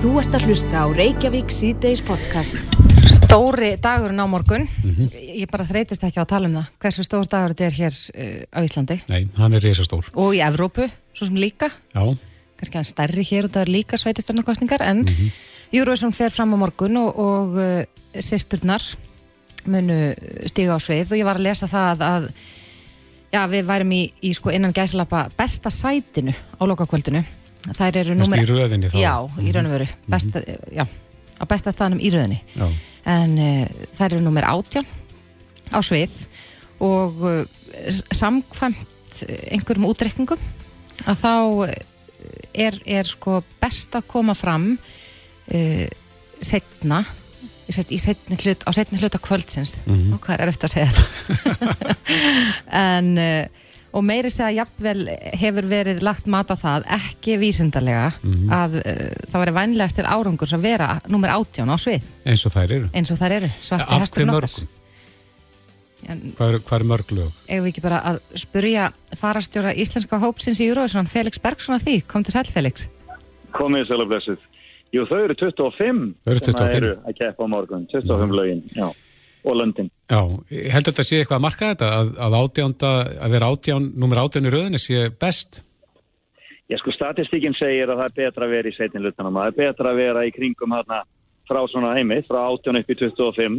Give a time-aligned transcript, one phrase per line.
[0.00, 2.56] Þú ert að hlusta á Reykjavík síðdeis podcast.
[3.04, 4.64] Stóri dagurinn á morgun.
[5.12, 6.70] Ég bara þreytist ekki á að tala um það.
[6.80, 10.08] Hversu stór dagur þetta er hér uh, á Íslandi Nei, hann er risastór.
[10.16, 11.68] og í Evrópu, svo sem líka.
[11.92, 12.00] Já,
[12.60, 15.02] Kannski hann stærri hér og það er líka sveitistjórnarkostningar en
[15.72, 17.82] Júruvísson fer fram á morgun og, og uh,
[18.16, 18.84] sýsturnar
[19.68, 19.98] munu
[20.48, 22.30] stiga á svið og ég var að lesa það að
[23.36, 27.20] já, við værum í, í sko innan gæsalappa besta sætinu á lokakvöldinu.
[27.76, 28.40] Þær eru númer...
[28.40, 28.96] í röðinni þá.
[29.02, 29.14] Já,
[29.44, 29.86] í raun og veru.
[30.10, 30.40] Besta,
[30.72, 30.84] já,
[31.36, 32.66] á besta staðanum í röðinni já.
[33.12, 34.86] en uh, þær eru nummer átján
[35.72, 36.14] á svið
[36.80, 37.44] og uh,
[38.16, 40.40] samkvæmt einhverjum útreikningum
[41.10, 41.32] að þá
[42.54, 45.86] er, er sko best að koma fram uh,
[46.40, 47.02] setna
[47.70, 50.14] í set- í setni hlut, á setni hluta kvöldsins Mhm.
[50.16, 51.96] og hvað er eftir að segja þetta
[52.84, 53.12] en
[53.92, 55.06] og meiri segja jafnvel
[55.40, 58.50] hefur verið lagt mat á það, ekki vísindarlega Mhm.
[58.52, 62.52] að uh, það væri vænlegast til árangurs að vera nummer átján á svið Eins og
[62.52, 62.88] þær eru.
[62.94, 64.68] eins og þær eru, svarti Af hver hesturinn okkar mörgum?
[66.08, 67.32] en Hvað er, er mörg lög?
[67.48, 68.86] eigum við ekki bara að spurja
[69.20, 72.86] farastjóra íslenska hópsins í Eurovision Felix Bergson að því, kom til sæl Felix
[73.52, 74.38] Komið sæl og blessuð.
[74.94, 76.14] Jú, þau eru 25.
[76.24, 76.76] Þau eru sem 25.
[76.76, 77.86] eru að keppa á morgun.
[77.90, 78.86] 25 lögin, já.
[79.44, 79.90] Og löndin.
[80.10, 82.88] Já, ég held að þetta sé eitthvað að marka þetta, að, að átjánda,
[83.26, 85.60] að vera átján, nummer átján í röðinni sé best.
[86.70, 89.38] Já, sko, statistíkinn segir að það er betra að vera í seitin hlutunum.
[89.40, 91.00] Það er betra að vera í kringum hérna
[91.50, 93.56] frá svona heimi, frá 18 upp í 25.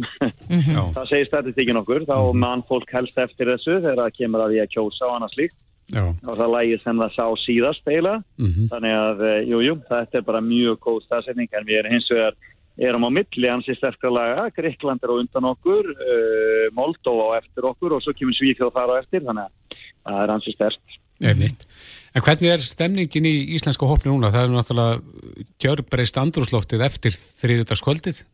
[0.48, 2.06] Já, það segir statistíkinn okkur.
[2.08, 5.34] Þá mann fólk helst eftir þessu þegar það kemur að því að kjósa og annað
[5.36, 5.58] slíkt.
[5.92, 8.22] já, Og það lægir sem það sá síðast eiginlega.
[8.40, 11.92] mhm, Þannig að, eh, jú, jú, þetta er bara mjög góð staðsetning en við erum
[11.98, 12.36] hins vegar
[12.80, 17.68] erum á milli ansi sterkra laga, Greikland er á undan okkur, uh, Moldova á eftir
[17.68, 21.00] okkur og svo kemur Svíþjóð þar á eftir, þannig að það er ansi sterkt.
[21.22, 21.66] einmitt.
[22.12, 24.32] En hvernig er stemningin í íslenska hópni núna?
[24.32, 28.24] Það er náttúrulega gjörbreyst andrúslóftið eftir þriðutaskvöldið.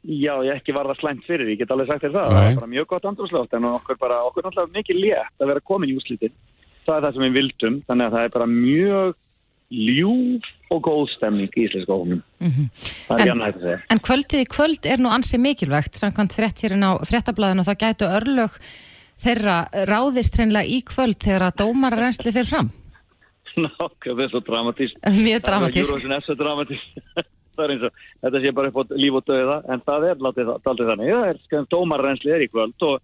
[0.00, 2.36] Já, ég ekki var það slæmt fyrir, ég get alveg sagt þér það, Nei.
[2.38, 5.66] það er bara mjög gott andrúslótt en okkur bara, okkur náttúrulega mikið létt að vera
[5.70, 6.32] komin í úslitin.
[6.86, 9.18] Það er það sem við vildum, þannig að það er bara mjög
[9.70, 12.22] ljúf og góð stemning í íslenska hófnum.
[12.40, 13.80] Það er ekki annað að segja.
[13.94, 18.10] En kvöldið í kvöld er nú ansi mikilvægt samkvæmt frétt hérinn á fréttablaðinu þá gætu
[18.10, 18.58] örlög
[19.20, 19.56] þeirra
[19.90, 22.70] ráðist hreinlega í kvöld þegar að dómararensli fyrir fram
[23.64, 24.98] Nákvæm, það er svo dramatíst.
[25.26, 26.98] Mjög dramatísk Það er svo dramatísk.
[27.56, 30.20] það er eins og, þetta sé bara upp á líf og döða, en það er
[30.22, 31.10] daldið þannig.
[31.10, 33.00] Það er skæðum dómarrensli er í kvöld og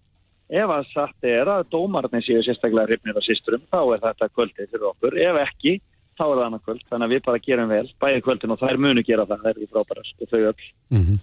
[0.47, 4.71] ef að satt er að dómararnir séu sérstaklega hrifnir af sýsturum, þá er þetta kvöldið
[4.71, 5.19] fyrir okkur.
[5.27, 5.73] Ef ekki,
[6.17, 6.83] þá er það annað kvöld.
[6.89, 9.61] Þannig að við bara gerum vel, bæði kvöldin og þær munu gera það, það er
[9.61, 10.67] ekki frábærast og þau öll.
[10.97, 11.21] Mhm.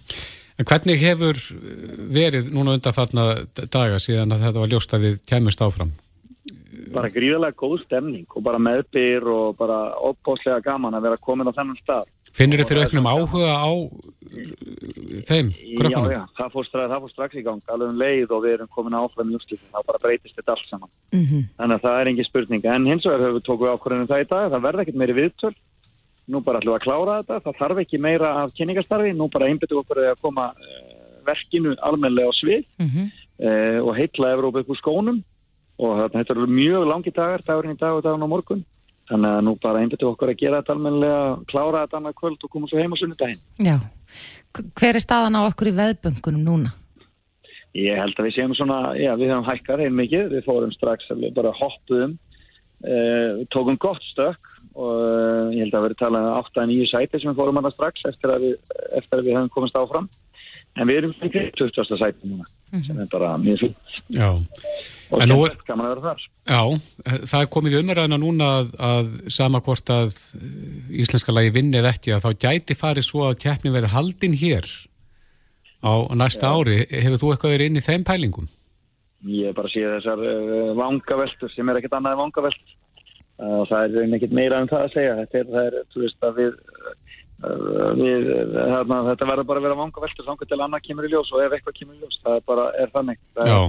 [0.55, 1.39] En hvernig hefur
[2.15, 3.25] verið núna undanfarna
[3.67, 5.91] daga síðan að þetta var ljóst að við kemust áfram?
[6.93, 9.79] Bara gríðarlega góð stemning og bara meðbyr og bara
[10.09, 12.05] opbóðslega gaman að vera komin á þennan stað.
[12.35, 16.11] Finnir þið fyrir auknum áhuga á uh, þeim, Já, krökkunum?
[16.11, 18.71] já, það fór, strax, það fór strax í gang, alveg um leið og við erum
[18.75, 20.91] komin áfram í úrslitin, þá bara breytist þetta allt saman.
[21.15, 21.43] Mhm.
[21.59, 24.27] Þannig að það er engin spurning, en hins vegar höfum við tókuð ákvörðinu það í
[24.33, 25.53] dag, það verða ekkert meiri viðtöl,
[26.27, 29.47] nú bara ætlum við að klára þetta, það þarf ekki meira af kynningastarfi, nú bara
[29.51, 30.83] einbyttu okkur að koma uh,
[31.25, 33.07] verkinu almennilega á svið Mhm.
[33.39, 35.23] uh, og heitla Evrópa upp úr skónum
[35.81, 38.63] og þetta eru mjög langi dagar, dagurinn í dag og dagurinn á morgun.
[39.09, 42.51] Þannig að nú bara einbyttu okkur að gera þetta almennilega, klára þetta annað kvöld og
[42.55, 43.43] koma svo heim á sunnudaginn.
[43.61, 43.77] Já
[44.55, 46.73] Hver er staðan á okkur í veðböngunum núna?
[47.75, 51.09] Ég held að við séum svona, já við höfum hækkar heim mikið, við fórum strax,
[51.11, 52.13] við bara hoppuðum,
[52.87, 57.33] uh, tókum gott stökk og uh, ég held að við talað um 8-9 sæti sem
[57.33, 58.55] við fórum hana strax eftir að við,
[58.95, 60.07] eftir að við höfum komast áfram.
[60.75, 61.99] En við erum fyrir 20.
[61.99, 62.47] sæti núna,
[62.87, 63.67] sem er bara mjög
[64.15, 64.31] Já.
[65.11, 66.23] Og nú er- gaman að vera þar.
[66.45, 66.61] Já,
[67.29, 70.43] það er komið umræðina núna að, að sama hvort að uh,
[71.03, 74.65] íslenska lagi vinni eða ekki að þá gæti farið svo að keppni verið haldin hér
[75.85, 76.79] á næsta ári.
[76.89, 78.47] Hefur þú eitthvað verið inn í þeim pælingum?
[79.25, 82.75] Ég er bara sé þessar uh, vangaveltur sem er ekkert annað en vangaveltur.
[83.35, 85.15] Uh, og það er ekkert meira en það að segja.
[85.23, 86.53] Þetta er, það er, þú veist, að við,
[87.99, 88.29] við
[89.09, 91.75] þetta verður bara að vera vangaveltur þangar til annað kemur í ljós og ef eitthvað
[91.81, 93.19] kemur í ljós, það er bara, er þannig.
[93.35, 93.59] Það, Já,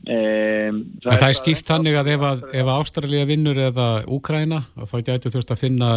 [0.00, 4.62] Um, en það er skýrt þannig að ef, að, ef að Ástralja vinnur eða Úkraina,
[4.88, 5.90] þá gæti þurft að finna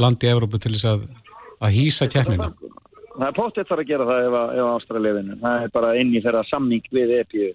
[0.00, 1.02] land í Evrópu til þess að,
[1.60, 2.48] að hýsa keppnina.
[3.20, 5.40] Það er póttið þarf að gera það ef, að- ef Ástralja vinnur.
[5.42, 7.50] Það er bara inn í þeirra samning við EPU.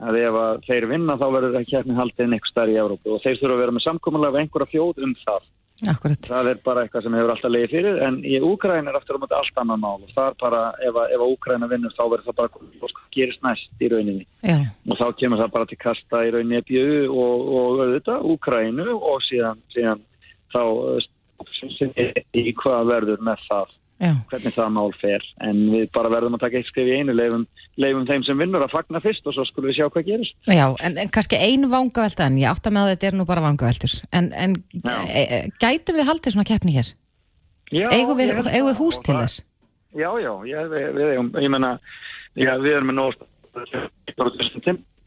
[0.00, 3.22] Að ef að þeir vinna þá verður það keppni haldið einhver starf í Evrópu og
[3.24, 5.48] þeir þurfa að vera með samkomulega við einhverja fjóð um það.
[5.88, 6.26] Akkurat.
[6.28, 9.22] Það er bara eitthvað sem hefur alltaf leiðið fyrir en í Úgræn er aftur á
[9.22, 10.02] móti allt annan mál.
[10.04, 13.46] Og það er bara, ef að, ef að Úgræna vinnur þá verður það bara gerist
[13.46, 14.26] næst í rauninni.
[14.44, 14.58] Já,
[14.90, 19.24] og þá kemur það bara til kasta í rauninni EBU og, og auðvitað Úgrænu og
[19.28, 20.04] síðan, síðan
[20.52, 20.62] þá
[21.78, 21.96] sem
[22.36, 23.76] í hvað verður með það.
[24.00, 24.14] Já.
[24.30, 25.24] hvernig það mál fer.
[25.44, 27.42] En við bara verðum að taka eitt skrif í einu leifum,
[27.80, 30.66] leifum þeim sem vinnur að fagna fyrst og svo skulum við sjá hvað gerist Já,
[30.86, 33.94] en, en kannski ein vangavelta en ég átta með að þetta er nú bara vangaveltur
[34.16, 36.92] en, en e, e, gætum við haldið svona keppni hér?
[37.72, 39.44] já, Eigum við, ég eigum við hús til þess?
[39.90, 41.72] Já, já, já við, við eigum, ég menna,
[42.36, 43.12] við erum með nóg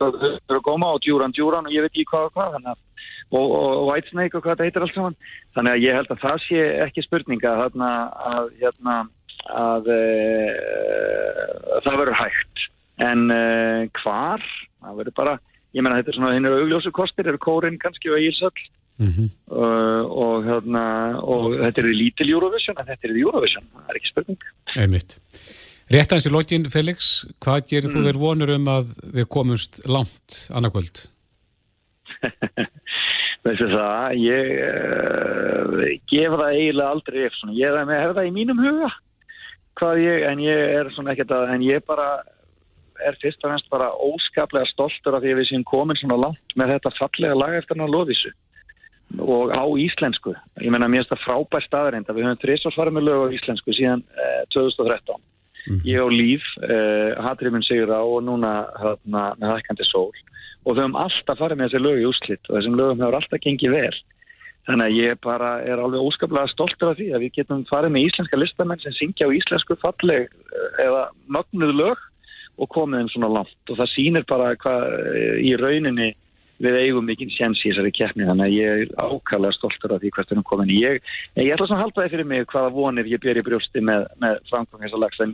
[0.04, 2.82] það eru góma og djúran djúran og ég veit ekki hvað og hvað þannig að
[3.34, 5.18] og, og, og Whitesnake og hvað þetta heitir allt saman
[5.56, 7.92] þannig að ég held að það sé ekki spurninga þarna
[8.34, 8.98] að hérna
[9.50, 10.04] að e,
[11.84, 12.68] það verður hægt.
[13.04, 13.42] En e,
[14.04, 14.46] hvar?
[14.84, 15.36] Það verður bara,
[15.74, 18.64] ég menna þetta er svona hinn eru augljósu kostir, eru kórin kannski og Ísöld
[19.02, 20.84] Mm uh, og hérna
[21.22, 24.46] og þetta er lítil Eurovision en þetta er Eurovision, það er ekki spurning.
[24.78, 25.16] Einmitt.
[25.94, 27.10] Rétt aðeins í lokin, Felix,
[27.44, 31.04] hvað gerir þú þér vonur um að við komumst langt annarkvöld?
[33.44, 38.62] Veistu það, ég uh, gef það eiginlega aldrei eftir svona, ég hef það í mínum
[38.62, 38.92] huga
[39.80, 42.08] hvað ég, en ég er svona ekkert að, en ég bara
[43.04, 46.58] er fyrst og fremst bara óskaplega stoltur af því að við séum komin svona langt
[46.60, 48.34] með þetta fallega lag eftir hann að loðísu
[49.22, 50.34] og á íslensku.
[50.64, 53.36] Ég menna mér finnst það frábær staðarind að við höfum þrissvars farið með lög á
[53.38, 55.22] íslensku síðan uh, 2013
[55.88, 60.10] ég á líf, uh, Hatrimun Sigur á og núna hérna, með hækkandi sól.
[60.64, 63.44] Og við höfum alltaf farið með þessi lög í úslitt og þessum lögum hefur alltaf
[63.46, 63.96] gengið vel
[64.68, 68.08] þannig að ég bara er alveg óskaplega stoltur af því að við getum farið með
[68.08, 71.06] íslenska listamenn sem syngja á íslensku falleg eh, eða
[71.36, 72.04] mögnuð lög
[72.62, 73.64] og komið þeim svona langt.
[73.70, 76.14] Og það sýnir bara hvað eh, í rauninni
[76.64, 78.28] við eigum mikið sjens í þessari keppni.
[78.30, 81.02] Þannig að ég er ákvæmlega stoltur af því hvert við erum komin ég,
[81.40, 84.06] ég ætla svona að halda það fyrir mig hvaða vonir ég ber í brjósti með,
[84.24, 85.24] með framkvæm þessar lags.
[85.26, 85.34] En,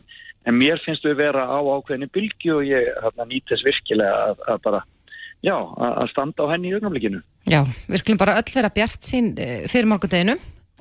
[0.49, 4.63] en mér finnst við vera á ákveðinu bylgi og ég nýt þess virkilega að, að
[4.65, 4.81] bara
[5.45, 7.21] já, að, að standa á henni í augnablikinu.
[7.49, 10.37] Já, við skulum bara öll vera bjart sín eh, fyrir morgundeginu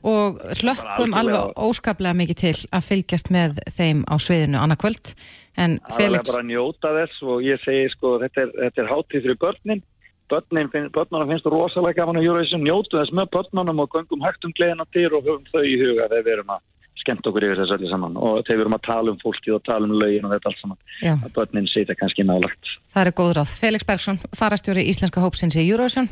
[0.07, 1.19] og hlökkum algjörlega.
[1.19, 5.15] alveg óskaplega mikið til að fylgjast með þeim á sviðinu annarkvöld.
[5.59, 9.41] En Felix, bara njóta þess og ég segi sko þetta er, þetta er hátíð fyrir
[9.43, 9.83] börnin.
[10.29, 12.63] Börnin, finn, börnunum finnst rosalega gaman að Eurovision.
[12.63, 16.11] Njótu þess með börnunum og göngum hægt um gleðina til og höfum þau í huga
[16.13, 16.67] þegar við erum að
[17.09, 18.17] skemmt okkur yfir þessu öllu saman.
[18.21, 20.61] Og þegar við erum að tala um fólkið og tala um lögin og þetta allt
[20.61, 23.53] saman já, að börnin sitja kannski nálagt það er góð ráð.
[23.63, 26.09] Felix Bergson, farastjóri Íslenska hópsins í Eurovision.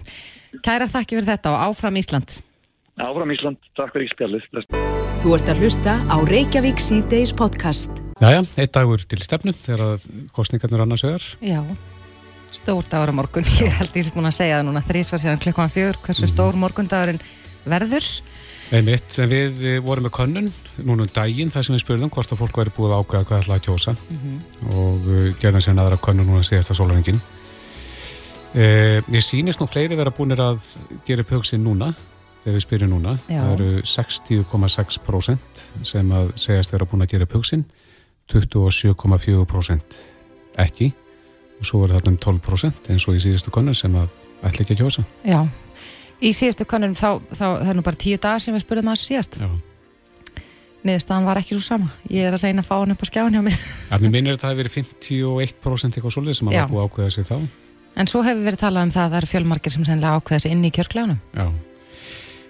[0.65, 2.39] Kærar þakki fyrir þetta og áfram Ísland.
[2.97, 4.47] Áfram Ísland, takk fyrir íspjallið
[5.21, 7.91] Þú ert að hlusta á Reykjavík C-Days podcast.
[8.23, 11.25] Jæja, eitt dagur til stefnu þegar að kostningarnir annars vegar.
[11.45, 11.61] Já,
[12.55, 13.45] stór dagur á morgun.
[13.65, 14.85] Ég held ég sem búin að segja það núna.
[14.87, 16.33] Þrísvar síðan klukkan fjör, hversu Mhm.
[16.37, 17.21] stór morgundagurinn
[17.67, 18.07] verður
[18.75, 20.49] Einmitt, en við eh, vorum með könnun
[20.83, 23.43] núna um daginn þar sem við spurðum hvort að fólk væri búið að ákveða hvað
[23.45, 23.93] ætlaði að kjósa
[24.73, 27.21] og uh, gerðum sér aðra könnun núna síðasta sólarengin.
[28.57, 30.65] Uh, mér sýnist nú fleiri vera búinir að
[31.07, 31.93] gera upp hugsin núna
[32.43, 33.15] þegar við spyrjum núna.
[33.31, 33.39] Já.
[33.39, 37.63] Það eru 60,6% sem að segjast vera búin að gera upp hugsin,
[38.35, 40.01] 27,4%
[40.67, 40.91] ekki
[41.61, 44.11] og svo verður þarna um 12% eins og í síðustu könnun sem að
[44.43, 45.07] ætla ekki að kjósa.
[45.23, 45.39] Já,
[46.23, 48.97] í síðustu kannunum þá, þá það er nú bara tíu dagar sem við spurðum að
[48.97, 49.49] þessu síðast Já.
[50.87, 53.37] niðurstaðan var ekki svo sama ég er að reyna að fá hann upp á skjáin
[53.37, 53.43] hjá
[53.91, 57.15] Ja, mér minnir að það hefur verið 51% eitthvað svolítið sem var búið að ákveða
[57.17, 57.37] sig þá.
[57.97, 60.55] en svo hefur verið talað um það að það eru fjölmargir sem sennilega ákveða sig
[60.57, 61.47] inn í kjörklánum Já.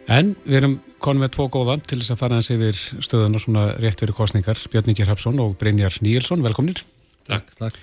[0.06, 3.42] En við erum konum með tvo góðan til þess að fara hans yfir stöðun og
[3.42, 4.61] svona rétt fyrir kostningar.
[4.70, 6.78] Björn Ingi Hrapsson og Brynjar Níelsson, velkomnir.
[7.26, 7.75] Takk, takk.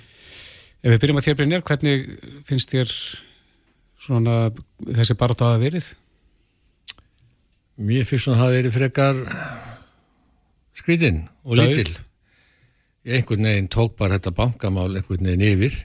[0.80, 2.06] Ef við byrjum að þér Brynjar, hvernig
[2.48, 2.94] finnst þér
[4.04, 4.38] svona
[4.84, 5.92] þessi baróta að verið?
[7.84, 9.22] Mér finnst að það verið frekar
[10.78, 11.72] skrítinn og Dauð.
[11.72, 11.96] lítill.
[13.04, 15.80] Ég einhvern veginn tók bara þetta bankamál einhvern veginn yfir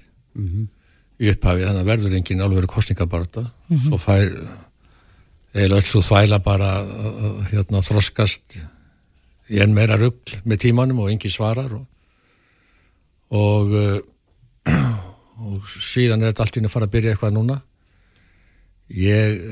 [1.19, 3.47] í upphafi þannig að verður engin alveg kostningabarta.
[3.87, 4.29] Svo fær
[5.59, 6.73] eða öll svo þvæla bara
[7.51, 8.59] hérna, þroskast
[9.49, 11.87] í enn meira rugl með tímanum og engin svarar og,
[13.33, 13.99] og, uh,
[15.49, 17.59] og síðan er þetta allt inn að fara að byrja eitthvað núna.
[18.89, 19.43] Ég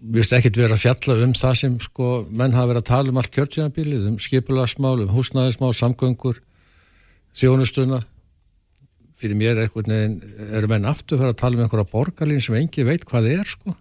[0.00, 3.18] viðst ekkert vera að fjalla um það sem sko menn hafa verið að tala um
[3.20, 6.40] allt kjörtjánabilið, um skipulagsmál, um húsnæðismál, samgöngur,
[7.36, 8.00] þjónustuna.
[9.20, 10.14] Fyrir mér er einhvern veginn,
[10.56, 13.74] eru menn aftur að tala um einhverja borgarlín sem engi veit hvað það er sko.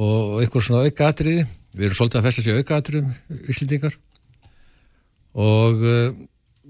[0.00, 1.44] Og einhver svona aukaðatriði,
[1.76, 3.12] við erum svolítið að festa sér aukaðatriðum,
[3.52, 3.98] Íslendingar.
[5.36, 6.08] Og uh,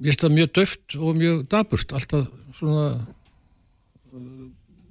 [0.02, 2.26] ég finnst það mjög döft og mjög daburt, alltaf
[2.58, 2.90] svona,
[4.10, 4.44] uh,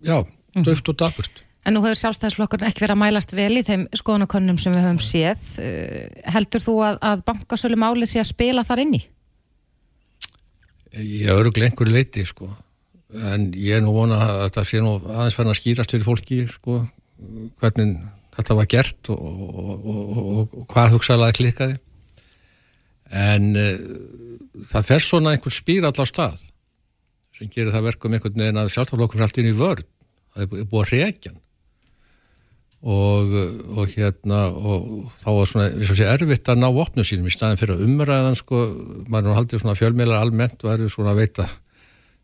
[0.08, 0.18] já,
[0.64, 1.44] döft og daburt.
[1.70, 5.02] En nú hefur sjálfstæðisflokkurinn ekki verið að mælast vel í þeim skoðanakönnum sem við höfum
[5.06, 5.44] séð.
[5.62, 9.04] Uh, Heldur þú að, að bankasölu máli sé að spila þar inni?
[10.98, 12.50] Ég öruglega einhverju leiti sko
[13.30, 16.40] en ég er nú vona að þetta sé nú aðeins færna að skýrast fyrir fólki
[16.50, 16.80] sko
[17.62, 17.96] hvernig
[18.38, 21.78] þetta var gert og, og, og, og, hvað hugsaðlega klikkaði
[23.10, 26.46] en uh, það fer svona einhver spýr allar stað
[27.38, 29.86] sem gerir það verkum einhvern veginn að sjálfstaflokkur fyrir allt inn í vörð
[30.36, 31.40] það er búið að reykjan
[32.80, 33.34] og,
[33.76, 37.34] og hérna og þá var svona, eins og sé, erfitt að ná opnum sínum í
[37.34, 38.62] staðin fyrir að umræðan sko,
[39.12, 41.48] maður haldið svona fjölmeilar almennt og er svona að veita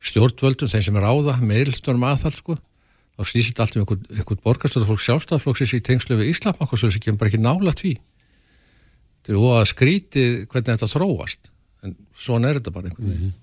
[0.06, 2.58] stjórnvöldum, þeim sem er áða, meðilstunum aðhald sko,
[3.16, 7.24] þá stýsit allt um einhvern, einhvern borgarstöðu fólk sjálfstaflokksins í tengslu við Íslamokkarstöðu sem kemur
[7.24, 7.98] bara ekki nála tví
[9.26, 11.50] er óað skrítið hvernig þetta þróast
[11.86, 13.42] en svona er þetta bara einhvern veginn mm -hmm.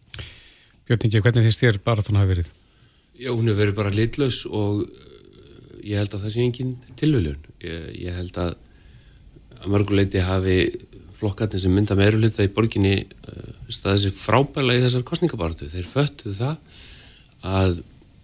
[0.87, 2.49] Björn Ingi, hvernig finnst þér bara þannig að verið?
[3.19, 4.89] Já, hún hefur verið bara litlaus og
[5.83, 7.49] ég held að það sé engin tilvöljun.
[7.65, 8.55] Ég, ég held að
[9.63, 10.57] að mörguleiti hafi
[11.15, 15.69] flokkarnir sem mynda meirulita í borginni uh, staðið sér frábæla í þessar kostningabartu.
[15.71, 16.81] Þeir föttuðu það
[17.43, 17.77] að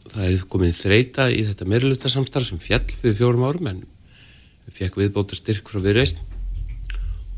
[0.09, 3.85] það hefði komið þreita í þetta meirulita samstarf sem fjall fyrir fjórum árum en
[4.73, 6.23] fekk viðbóta styrk frá viðreist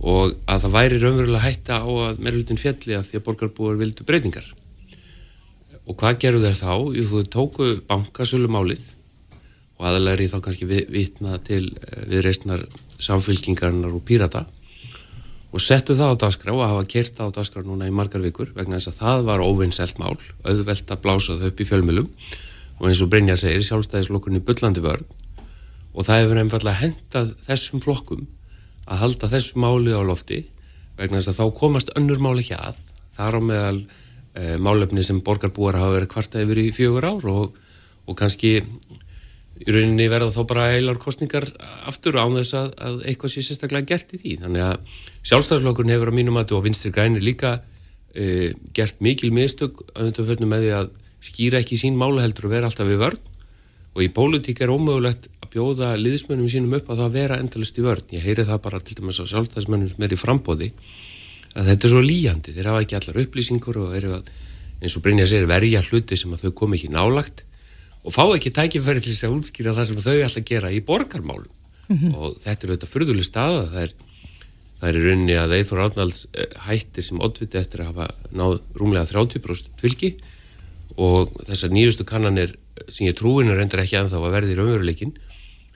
[0.01, 4.07] og að það væri raunverulega hætta á að meirulutin fjalli af því að borgarbúar vildu
[4.09, 4.47] breytingar.
[5.85, 6.73] Og hvað gerur þeir þá?
[6.97, 8.87] Jú, þú tóku bankasölu málið
[9.81, 12.67] og aðalega ég þá kannski vitna til eh, viðreistnar
[13.01, 14.45] samfylkingarinnar og pírata
[15.51, 18.53] og settu það á dagskrá og hafa kert það á dagskrá núna í margar vikur
[18.55, 22.11] vegna þess að það var óvinnselt mál, auðvelt að blása þau upp í fjölmjölum
[22.81, 25.09] og eins og Brynjar segir sjálfstæðislokkurinn í byllandi vörð
[25.91, 28.29] og það hefur einfallega hendað þessum flokkum
[28.85, 30.45] að halda þessu máli á lofti
[31.01, 32.79] vegna þess að þá komast önnur máli ekki að
[33.17, 37.59] þar á meðal e, málefni sem borgarbúar hafa verið kvarta yfir í fjögur ár og,
[38.07, 38.61] og kannski
[39.61, 41.47] í rauninni verða þá bara heilar kostningar
[41.89, 44.37] aftur án þess að, að eitthvað sé sérstaklega gert í því.
[44.45, 44.95] Þannig að
[45.31, 50.65] sjálfstæðslokkurinn hefur á mínum aðtu og vinstri grænir líka uh, gert mikil mistök auðvitað með
[50.65, 50.95] því að
[51.31, 53.29] skýra ekki sín mála heldur og vera alltaf við vörn
[53.91, 57.85] og í pólitík er ómögulegt að bjóða liðsmönnum sínum upp að það vera endalist í
[57.85, 58.07] vörn.
[58.15, 60.71] Ég heyri það bara til dæmis á sjálfstæðismönnum sem er í frambóði
[61.59, 62.55] að þetta er svo líjandi.
[62.55, 64.31] Þeir hafa ekki allar upplýsingur og eru að
[64.81, 67.43] eins og Brynja segir verja hluti sem að þau komi ekki nálagt
[68.05, 70.81] og fá ekki tækifæri til þess að útskýra það sem þau ætla að gera í
[70.85, 71.51] borgarmálum.
[71.91, 72.15] Mm -hmm.
[72.15, 73.63] og þetta er auðvitað fyrðuleg staða.
[73.73, 73.93] Það er,
[74.81, 78.61] það er í rauninni að Eithor Árnalds eh, hættir sem oddviti eftir að hafa náð
[78.75, 80.17] rúmlega 30% vilki
[80.97, 82.57] og þessar nýjustu kannanir
[82.89, 85.13] sem ég trúin er endur ekki að þá að verði í raunveruleikin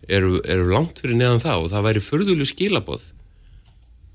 [0.09, 1.65] eru, eru langt fyrir neðan það.
[1.65, 3.03] Og það væri fyrðuleg skilaboð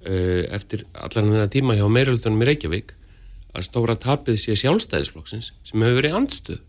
[0.08, 2.96] uh, eftir allan þennan tíma hjá meiröldunum í Reykjavík
[3.54, 6.60] að stóra tapið sé sjálfstæðisflokksins sem hefur verið andstuð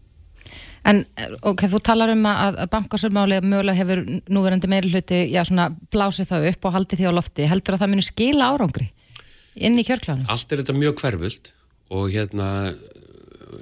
[0.89, 1.03] En
[1.45, 4.01] ok, þú talar um að, að bankasörmáli mögulega hefur
[4.33, 7.49] núverandi meiri hluti já, svona, blásið það upp og haldið því á lofti.
[7.51, 8.87] Heldur að það munir skila árangri
[9.61, 10.25] inn í kjörklánu?
[10.31, 11.53] Allt er þetta mjög hverfult
[11.91, 12.49] og hérna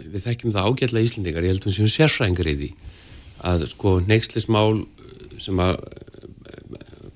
[0.08, 2.70] við þekkjum það ágætla íslendingar, ég held að við séum sérfræðingar í því
[3.48, 4.84] að sko neykslismál
[5.40, 5.78] sem að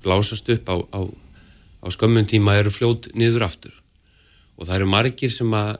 [0.03, 1.01] blásast upp á, á,
[1.83, 3.75] á skömmun tíma eru fljót niður aftur
[4.57, 5.71] og það eru margir sem að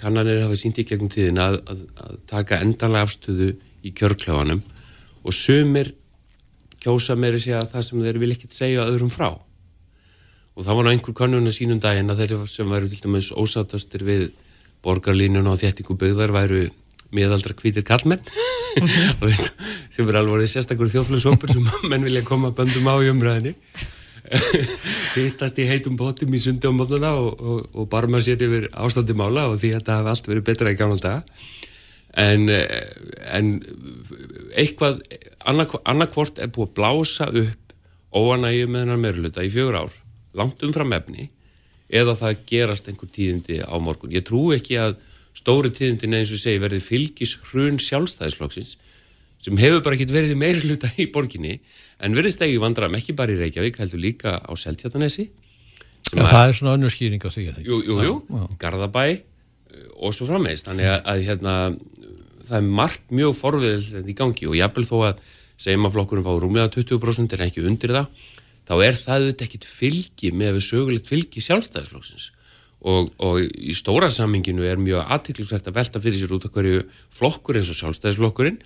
[0.00, 3.52] kannanir hafa sínt í gegnum tíðin að, að, að taka endanlega afstöðu
[3.86, 4.62] í kjörkljáðanum
[5.26, 5.92] og sumir
[6.82, 9.30] kjósa meiri að það sem þeir vil ekkert segja öðrum frá.
[10.56, 13.32] Og það var ná einhver kannun að sínum daginn að þeir sem væru til dæmis
[13.34, 14.28] ósáttastir við
[14.86, 16.62] borgarlínuna og þéttingu byggðar væru
[17.14, 18.22] miðaldra kvítir kallmenn
[19.94, 23.54] sem er alveg sérstakur þjóflömshópur sem menn vilja koma böndum á í umræðinni
[25.16, 29.16] hittast í heitum bótum í sundi á mótana og, og, og barma sér yfir ástandi
[29.16, 31.22] mála og því að það hefði allt verið betra í gammal daga
[32.16, 33.52] en, en
[34.56, 35.02] eitthvað
[35.46, 37.74] annarkvort er búið að blása upp
[38.16, 39.96] óanægju með hennar meiruluta í fjögur ár
[40.36, 41.28] langt umfram efni
[41.86, 44.14] eða það gerast einhver tíðindi á morgun.
[44.14, 44.96] Ég trú ekki að
[45.36, 48.74] stóri tíðindin eins og segi verði fylgis hrun sjálfstæðisflokksins
[49.46, 51.60] sem hefur bara ekki verið meiruluta í borginni
[52.02, 56.56] en verðist ekki vandram ekki bara í Reykjavík heldur líka á Seltjartanesi ja, Það er
[56.58, 59.20] svona önnur skýring á því Jú, jú, jú, Garðabæ eh,
[59.96, 61.56] og svo frammeist þannig að, að hérna
[62.46, 65.22] það er margt mjög forviðilegt í gangi og jábel þó að
[65.56, 68.08] segjum að flokkurinn fá rúmlega 20% en ekki undir það
[68.66, 72.32] þá er það auðvitað ekkit fylgi með við sögulegt fylgi sjálfstæðisflokksins.
[72.86, 76.82] Og, og í stóra samminginu er mjög aðtiklisvægt að velta fyrir sér út af hverju
[77.14, 78.58] flokkur eins og sjálfstæðisflokkurinn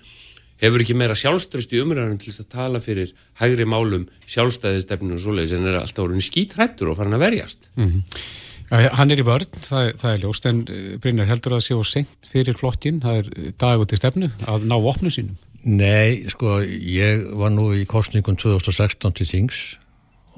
[0.61, 5.23] hefur ekki meira sjálfströst í umræðanum til þess að tala fyrir hægri málum sjálfstæðistefninu og
[5.23, 8.23] svoleiðis en er alltaf orðin skítrættur og farin að verjast mm -hmm.
[8.71, 11.75] Hann er í vörn, það, það er ljóst, en eh, Brynjar heldur að það sé
[11.75, 15.35] á senkt fyrir flokkin, það er eh, dag út í stefnu, að ná opnu sínum?
[15.67, 19.59] Nei, sko, ég var nú í kostningum 2016 til Þings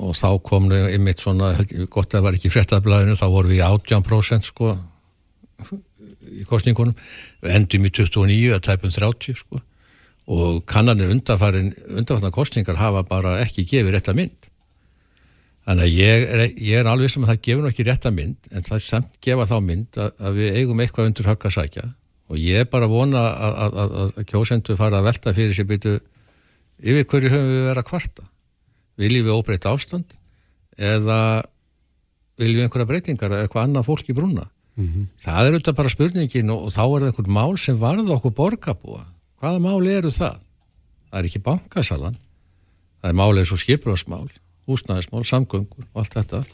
[0.02, 1.52] og þá kom það ymitt svona,
[1.94, 4.74] gott að það var ekki fréttablaðinu, þá voru við í 18% sko
[6.34, 6.98] í kostningunum,
[7.44, 9.62] við endum í 29 að tæpum 30 sko
[10.28, 14.50] og kannanir undanfarnar kostningar hafa bara ekki gefið rétt að mynd
[15.64, 18.66] Þannig að ég er, ég er alveg sem að það gefur ekki rétta mynd en
[18.68, 21.84] það samt gefa þá mynd að, að við eigum eitthvað undir högg að sækja
[22.34, 25.94] og ég er bara vona að, að, að kjósendu fara að velta fyrir sér byrju
[26.84, 28.28] yfir hverju höfum við verið að kvarta.
[29.00, 30.16] Viljum við óbreyta ástand
[30.78, 31.20] eða
[32.42, 34.48] viljum við einhverja breytingar eða eitthvað annað fólk í brúna?
[34.76, 35.08] Mm -hmm.
[35.22, 38.34] Það er auðvitað bara spurningin og, og þá er það einhvern mál sem varða okkur
[38.34, 39.04] borgarbúa.
[39.44, 40.38] Hvaða mál eru það?
[41.10, 42.14] Það er ekki bankasalan.
[43.04, 44.30] Það er málið svo skipurásmál
[44.72, 46.46] húsnæðismál, samgöngur og allt þetta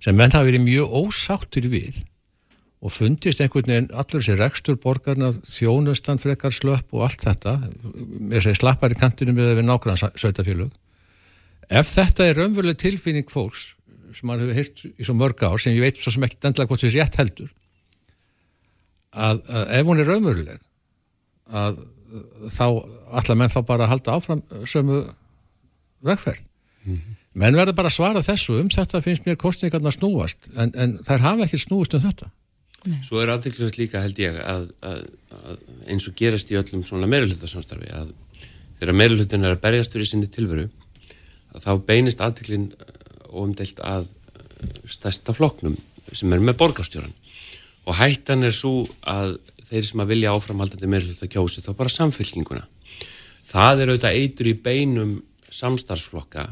[0.00, 1.98] sem menn hafi verið mjög ósáttur við
[2.80, 7.56] og fundist einhvern veginn allur þessi rekstur borgarna, þjónustan frekar slöpp og allt þetta
[7.90, 10.70] með þessi slappar í kantinu með við nákvæmlega sötafélög.
[11.66, 13.72] Ef þetta er raunveruleg tilfinning fólks
[14.14, 16.70] sem mann hefur hýrt í svo mörg ár sem ég veit svo sem ekki endla
[16.70, 17.50] hvort þessi rétt heldur
[19.10, 20.64] að, að ef hún er raunveruleg
[21.50, 21.82] að
[22.50, 22.66] þá
[23.20, 25.04] allar menn þá bara halda áfram sömu
[26.06, 26.44] vegferð.
[26.84, 30.72] Mm -hmm menn verður bara að svara þessu um þetta finnst mér kostningarna snúast en,
[30.74, 32.30] en þær hafa ekki snúist um þetta
[32.88, 32.96] Nei.
[33.04, 35.02] Svo er aðtilsvægt líka held ég að, að,
[35.36, 35.58] að
[35.92, 38.14] eins og gerast í öllum svona meirulhutasamstarfi að
[38.78, 40.64] þegar meirulhutin er að berjast fyrir sinni tilveru
[41.52, 42.70] að þá beinist aðtilin
[43.28, 44.08] óumdelt að
[44.88, 45.76] stærsta floknum
[46.08, 47.12] sem er með borgastjóran
[47.84, 49.36] og hættan er svo að
[49.70, 52.66] þeir sem að vilja áframhaldandi meirulhuta kjósi þá bara samfélkinguna
[53.50, 55.14] það er auðvitað eitur í beinum
[55.50, 56.50] samstarfsflokka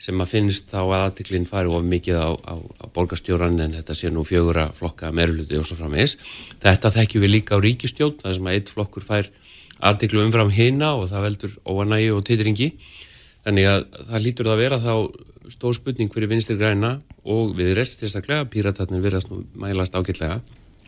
[0.00, 3.96] sem að finnst þá að aðtiklinn fari of mikið á, á, á borgastjóran en þetta
[3.96, 6.18] sé nú fjögura flokka meirluti og svo framvegis.
[6.60, 9.30] Þetta þekkjum við líka á ríkistjón, það sem að eitt flokkur fær
[9.88, 12.68] aðtiklu umfram hina og það veldur óanægi og titringi.
[13.46, 14.94] Þannig að það lítur það að vera þá
[15.56, 20.42] stór sputning fyrir vinstir græna og við rest sérstaklega, píratarnir verðast nú mælast ágætlega.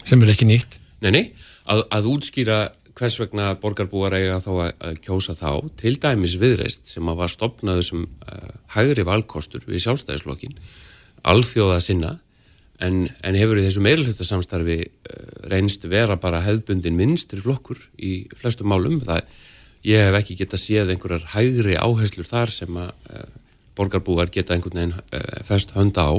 [0.04, 0.78] Sem er ekki nýtt.
[1.04, 1.24] Nei, nei,
[1.70, 2.58] að, að útskýra
[2.98, 7.84] hvers vegna borgarbúar eiga þá að kjósa þá til dæmis viðreist sem að var stopnaðu
[7.86, 10.56] sem uh, hægri valkostur við sjálfstæðislokkin
[11.28, 12.16] alþjóða sinna
[12.82, 18.70] en, en hefur í þessu meirulhutasamstarfi uh, reynst vera bara hefðbundin minnstri flokkur í flestum
[18.72, 18.98] málum.
[19.06, 19.22] Það
[19.86, 23.26] ég hef ekki geta séð einhverjar hægri áherslur þar sem að uh,
[23.78, 26.14] borgarbúar geta einhvern veginn fest hönda á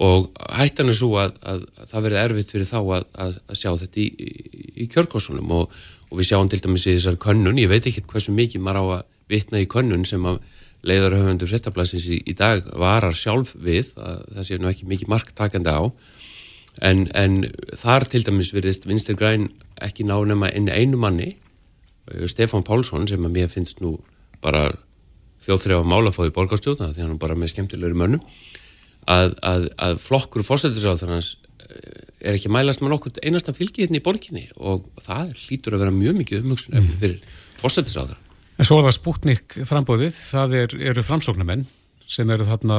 [0.00, 3.70] og hættan er svo að, að, að það verði erfitt fyrir þá að, að sjá
[3.82, 5.74] þetta í, í, í kjörgósunum og,
[6.08, 8.84] og við sjáum til dæmis í þessar könnun, ég veit ekki hversu mikið maður á
[8.96, 10.40] að vitna í könnun sem að
[10.88, 15.82] leiðarhauðandur frettablasins í, í dag varar sjálf við, það sé nú ekki mikið marktakandi á.
[16.86, 17.42] En, en
[17.76, 19.50] þar til dæmis verðist Vinstir Græn
[19.82, 21.34] ekki ná nema einu, einu manni
[22.30, 23.98] Stefán Pálsson sem að mér finnst nú
[24.40, 24.70] bara
[25.44, 28.24] þjóðþrjá málafáði borgarstjóð því hann bara með skemmtilegur mönnum
[29.08, 31.34] að, að, að flokkur fórsættisáþarnas
[31.66, 35.86] eh, er ekki mælast með nokkur einasta fylgi hérna í borginni og það hlýtur að
[35.86, 36.94] vera mjög mikið umhugsun mm.
[37.02, 37.20] fyrir
[37.60, 38.18] fórsættisáþar.
[38.60, 41.68] En svo er það Sputnik frambóðið, það er, eru framsóknarmenn
[42.10, 42.78] sem eru þarna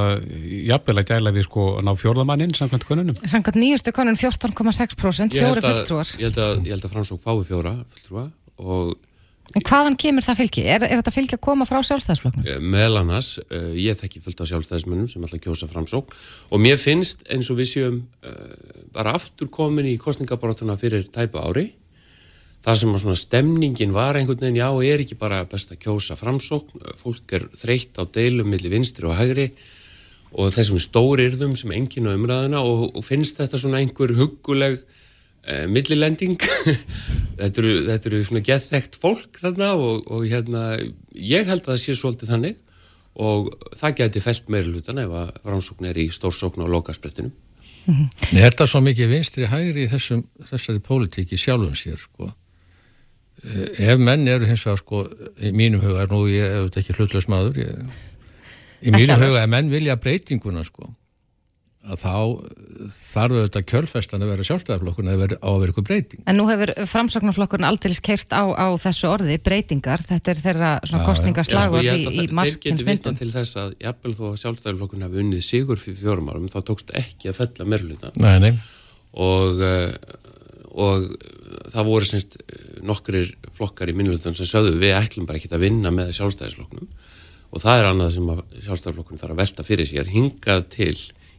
[0.68, 3.22] jafnvel að gæla við sko ná fjórðamannin samkvæmt konunum.
[3.24, 6.12] Samkvæmt nýjustu konun 14,6% fjóri fulltrúar.
[6.20, 8.26] Ég held að, að, að framsók fái fjóra fulltrúa
[8.60, 8.92] og
[9.58, 10.64] En hvaðan kemur það fylgi?
[10.64, 12.48] Er, er þetta fylgi að koma frá sjálfstæðisflokknum?
[12.48, 16.16] Eh, meðal annars, uh, ég þekki fullt á sjálfstæðismennum sem alltaf kjósa framsókn
[16.52, 18.56] og mér finnst eins og við séum uh,
[18.96, 21.68] bara aftur komin í kostningaborðuna fyrir tæpa ári
[22.62, 26.18] þar sem að svona stemningin var einhvern veginn, já, er ekki bara best að kjósa
[26.20, 29.50] framsókn, fólk er þreytt á deilum millir vinstri og hægri
[30.32, 34.80] og þessum stórirðum sem enginn á umræðina og, og finnst þetta svona einhver huguleg
[35.48, 36.38] eh, millilending.
[37.42, 40.76] Þetta eru, þetta eru svona gethekt fólk þarna og, og hérna
[41.18, 42.60] ég held að það sé svolítið þannig
[43.26, 43.48] og
[43.80, 47.32] það geti felt meira hlutan ef að rannsókn er í stórsókn og lokasprettinum.
[47.88, 48.38] Mm -hmm.
[48.38, 52.30] Er þetta svo mikið vinstri hægri í þessum, þessari pólitíki sjálfum sér sko?
[53.42, 55.08] Eh, ef menn eru hins vegar sko
[55.42, 57.80] í mínum huga er nú ég hef ekki hlutlaus maður ég,
[58.86, 60.92] í mínum huga er menn vilja breytinguna sko
[61.82, 62.14] að þá
[62.94, 66.24] þarf auðvitað kjölfestan að vera sjálfstæðarflokkurinn að vera á að vera ykkur breyting.
[66.30, 71.08] En nú hefur framsóknarflokkurinn aldrei kert á, á þessu orði breytingar, þetta er þeirra svona
[71.08, 72.86] kostningarslagur ja, sko, í, í margins myndum.
[72.86, 76.30] Þeir getur vitað til þess að jafnvel þó að sjálfstæðarflokkurinn hafi unnið sigur fyrir fjórum
[76.30, 78.12] árum, þá tókst ekki að fella merluta.
[78.22, 78.52] Nei, nei.
[79.26, 79.90] Og, eh,
[80.72, 81.08] og
[81.72, 82.38] það voru semst
[82.86, 83.18] nokkur
[83.58, 86.86] flokkar í minnlutan sem sögðu við ætlum bara ekki að vinna með sjálfstæðarflokknum
[87.52, 88.30] og það er annað sem
[88.68, 90.96] sjálfstæðarflokkurinn þarf að velta fyrir sér, hingað til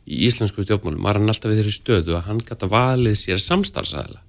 [0.06, 4.22] í íslensku stjórnmálum var hann alltaf við þeirri stöðu að hann gæta valið sér samstarfsæðila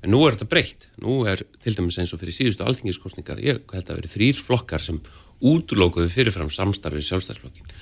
[0.00, 0.86] en nú er þetta breytt.
[1.02, 4.84] Nú er til dæmis eins og fyrir síðustu alþingiskostningar ég held að verið þrýr flokkar
[4.84, 5.00] sem
[5.40, 7.72] útlókuðu fyrirfram samstarfið sjálfstæðsflokkin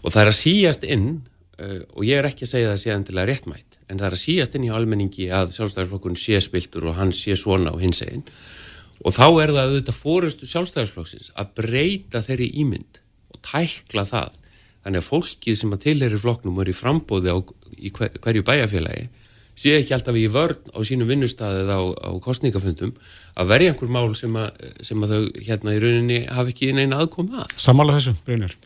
[0.00, 1.08] og það er að síjast inn
[1.58, 4.16] uh, og ég er ekki að segja það séðan til að réttmætt en það er
[4.16, 8.02] að síjast inn í almenningi að sjálfstæðsflokkun sé spiltur og hann sé svona og hins
[8.06, 8.22] einn
[9.00, 13.02] og þá er það auðvitað fórustu sjálfstæðsflokksins að breyta þeirri ímynd
[13.34, 14.38] og tækla það
[14.84, 17.38] þannig að fólkið sem að tilherir flokknum og er í frambóði á,
[17.76, 19.08] í hver, hverju bæjarfélagi
[19.60, 22.94] sé ekki alltaf í vörn á sínum vinnustæði eða á, á kostningafundum
[23.36, 24.48] að verja einhver mál sem að,
[24.86, 27.54] sem að þau hérna í rauninni hafi ekki neina aðkoma að.
[27.60, 28.56] Samála þessu, Brynjar?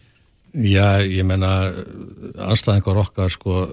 [0.55, 1.51] Já, ég menna
[2.47, 3.65] anstæðingar okkar sko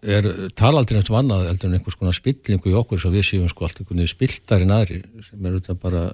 [0.00, 3.66] er talaldri eftir vannað heldur en einhvers konar spillingu í okkur sem við séum sko
[3.66, 6.04] allt einhvern veginn spiltar í næri sem er auðvitað bara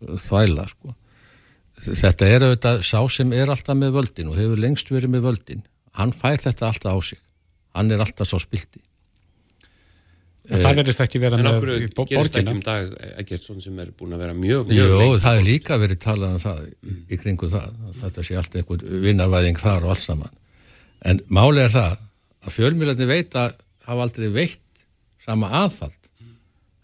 [0.00, 0.94] þvæla sko.
[1.80, 5.62] Þetta er auðvitað sá sem er alltaf með völdin og hefur lengst verið með völdin.
[5.96, 7.20] Hann fær þetta alltaf á sig.
[7.74, 8.82] Hann er alltaf svo spilti.
[10.50, 12.56] En það verðist ekki vera en með okkur í bo- gerist ekki borgina.
[12.56, 15.20] um dag Eggertsson sem er búin að vera mjög, mjög Jó, lengi.
[15.22, 18.58] það er líka verið talað um það í, í kringu það, að þetta sé alltaf
[18.62, 20.34] einhvern vinnavæðing þar og allt saman.
[21.06, 21.92] En máli er það
[22.48, 23.44] að fjölmjölarnir veita
[23.86, 24.84] hafa aldrei veitt
[25.24, 26.10] sama aðfald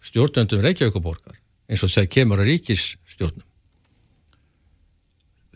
[0.07, 1.35] stjórnöndum Reykjavíkuborgar
[1.67, 3.43] eins og þegar kemur að ríkisstjórnum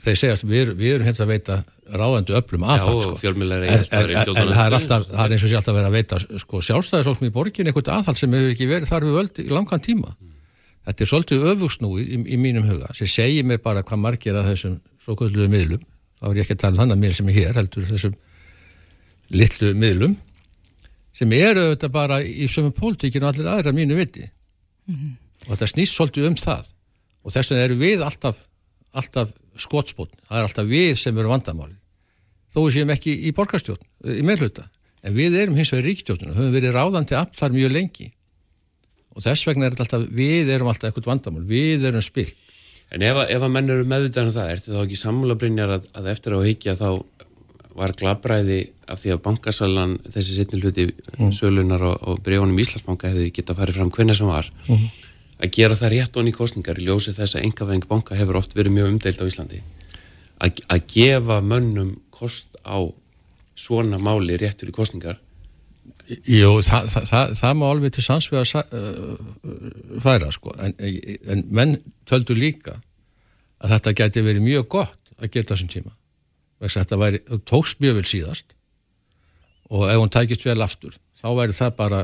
[0.01, 1.57] þeir segja að við, við erum hérna að veita
[1.91, 3.29] ráðandi öflum og sko.
[3.29, 5.07] en, en, en, en það er alltaf stjórnarandstöðu.
[5.11, 8.21] það er eins og sé alltaf verið að veita sko, sjálfstæðisólknum í borgin einhvern aðhald
[8.21, 10.15] sem hefur ekki verið þar við völd í langan tíma.
[10.87, 12.89] Þetta er svolítið öfugsnúi í, í mínum huga.
[12.97, 15.85] Sem segir mér bara hvað margir af þessum svo kvölduðu miðlum
[16.21, 18.17] þá er ég ekki að tala um þannig miðl sem er hér heldur þessum
[19.31, 20.15] litlu miðlum
[21.17, 24.23] sem eru auðvitað bara í sömum pólitíkinu og allir aðra mínu viti.
[25.47, 26.69] Og þetta snýst svolítið um það.
[27.21, 28.39] Og þess vegna eru við alltaf
[28.97, 31.77] alltaf skotspotn, það er alltaf við sem eru vandamáli
[32.51, 34.67] þó við séum ekki í borgarstjórn, í meðluta
[35.01, 38.11] en við erum hins vegar í ríkstjórnum höfum verið ráðandi aft þar mjög lengi.
[39.11, 42.37] Og þess vegna er þetta alltaf við erum alltaf eitthvað vandamál, við erum spilt
[42.91, 45.85] En ef, ef að menn eru meðvitaðan um það, ertu þá ekki sammála Brynjar að,
[45.95, 46.87] að eftir að higgja þá
[47.79, 48.57] var glabræði
[48.91, 51.29] af því að bankasalan, þessi setni hluti mm.
[51.37, 54.49] sölunar og, og bregunum Íslandsbanka hefði geta farið fram hvernig sem var
[55.41, 58.77] að gera það rétt onni kostningar í ljósi þess að engavæðing banka hefur oft verið
[58.77, 59.61] mjög umdeild á Íslandi.
[60.41, 62.79] Að, að gefa mönnum kost á
[63.57, 65.19] svona máli rétt fyrir kostningar
[66.27, 68.25] Jú, það, það, það, það má alveg til að
[68.61, 69.19] uh,
[70.03, 70.73] færa sko, en,
[71.31, 71.77] en menn
[72.09, 72.75] töldu líka
[73.61, 75.93] að þetta gæti verið mjög gott að gera þessum tíma.
[76.61, 78.53] Þetta væri, tókst mjög vel síðast.
[79.71, 82.01] Og ef hún tækist vel aftur þá væri það bara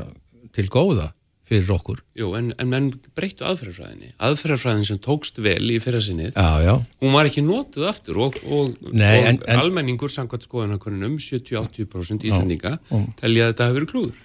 [0.56, 1.10] til góða
[1.48, 2.02] fyrir okkur.
[2.18, 6.74] Jú, en, en menn breyttu aðferðarfræðinni aðferðarfræðin sem tókst vel í fyrra sinnið Já, já,
[7.02, 12.28] hún var ekki notuð aftur og, og, Nei, og en- en- almenningur samkvæmt skoðanakonunum 70-80%
[12.28, 12.76] Íslandinga
[13.20, 14.24] telja að þetta hafi verið klúður.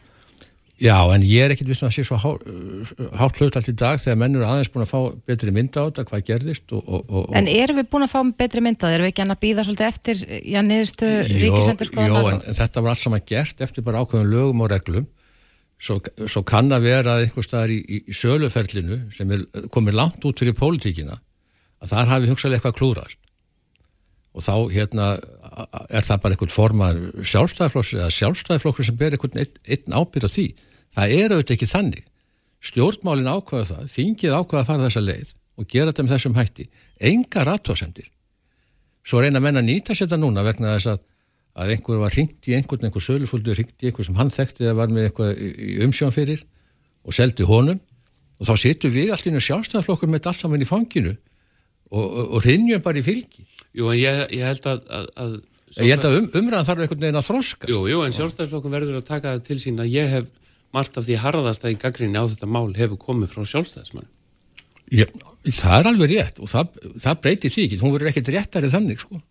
[0.83, 2.31] Já, en ég er ekkit vissum að sé svo há,
[3.21, 5.85] hátt hlut allt í dag þegar menn eru aðeins búin að fá betri mynd á
[5.85, 8.95] þetta, hvað gerðist og, og, og, En erum við búin að fá betri myndað?
[8.97, 12.95] Erum við ekki að býða svolítið eftir já, niðurstu Jó, ríkisöndur jó, en þetta var
[12.95, 15.05] allt saman gert eftir bara ákveðum lögum og reglum
[15.81, 20.25] svo, svo kann að vera að einhver staðar í, í, söluferlinu sem er komið langt
[20.27, 21.19] út fyrir pólitíkina
[21.83, 23.19] að þar hafi hugsaðlega eitthvað klúrast
[24.33, 25.09] og þá hérna
[25.93, 30.35] er það bara einhvern formar sjálfstæðiflokks eða sjálfstæðiflokkur sem ber einhvern einn, einn ábyrð á
[30.35, 30.47] því.
[30.93, 32.07] Það er auðvitað ekki þannig.
[32.63, 36.67] Stjórnmálin ákvaða það, þingið ákvaða að fara þessa leið og gera þetta með þessum hætti.
[37.11, 38.09] Enga rattósendir
[39.03, 41.01] svo reyna menn að nýta sér þetta núna vegna þess að,
[41.53, 44.77] að einhver var ringt í einhvern, einhver sölufóldur ringt í einhver sem hann þekkti eða
[44.79, 46.41] var með eitthvað í umsjón fyrir
[47.05, 47.79] og seldi honum
[48.39, 51.13] og þá situr við allir sjálfstæðarflokkur með allt saman í fanginu
[51.93, 53.45] og, og, og rinjum bara í fylgi.
[53.73, 55.41] Jú, en ég, ég held að, að, að
[55.73, 57.67] Ég held að um, umræðan þarf einhvern veginn að þroska.
[57.71, 60.27] Jú, jú, en sjálfstæðisflokkum verður að taka það til sín að ég hef
[60.73, 64.09] margt af því harðasta í gaggrinni á þetta mál hefur komið frá sjálfstæðismann
[65.49, 69.01] það er alveg rétt og það, það breytir því ekki, hún verður ekkert réttari þannig
[69.01, 69.21] sko.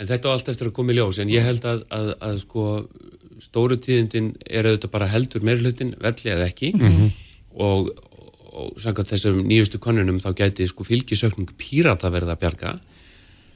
[0.00, 2.38] En þetta á allt eftir að koma í ljós, en ég held að, að, að
[2.40, 2.66] sko,
[3.42, 6.72] stóru tíðindin er auðvitað bara heldur meirhlutin, velli eða ekki
[7.60, 7.90] og,
[8.50, 12.74] og samkvæmt þessum nýjustu konunum þá gæti sko fylgisökning pírata verða að bjarga.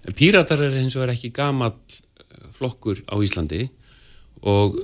[0.05, 3.65] En píratar er eins og er ekki gamall eh, flokkur á Íslandi
[4.45, 4.77] og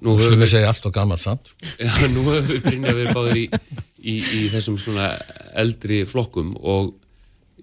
[0.00, 1.50] nú Sem höfum við við, segja allt og gammalt samt.
[1.82, 3.48] já, nú höfum við Brynja verið báður í,
[4.00, 5.10] í, í þessum svona
[5.56, 6.94] eldri flokkum og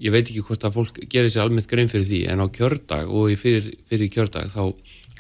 [0.04, 3.08] ég veit ekki hvort að fólk gerir sér almennt grein fyrir því en á kjördag
[3.08, 4.64] og fyrir, fyrir kjördag þá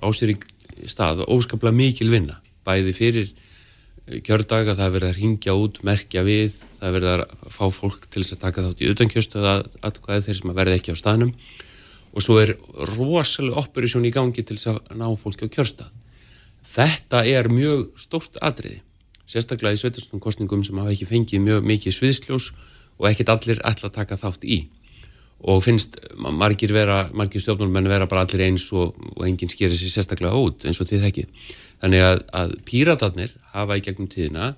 [0.03, 0.37] ásýr í
[0.89, 2.39] stað óskaplega mikil vinna.
[2.67, 6.95] Bæði fyrir eh, kjördag að það er verið að ringja út, merkja við það er
[6.97, 10.53] verið að fá fólk til þess að taka þátt í utankjöstu að atkvæði þeir sem
[10.53, 11.35] að verði ekki á staðnum.
[12.13, 12.55] Og svo er
[12.93, 15.93] rosalega operation í gangi til þess að ná fólki á kjörstað.
[16.73, 18.81] Þetta er mjög stórt atriði
[19.29, 22.49] sérstaklega í sveitarstofnkostningum sem hafa ekki fengið mjög mikið sviðsljós
[22.99, 24.63] og ekkit allir ætla að taka þátt í.
[25.43, 29.91] Og finnst margir vera margir stjórnmálmenn vera bara allir eins og, og enginn skeri sér
[29.91, 31.47] sérstaklega út eins og þið þekkið.
[31.83, 34.53] Þannig að, að píratarnir hafa í gegnum tíðina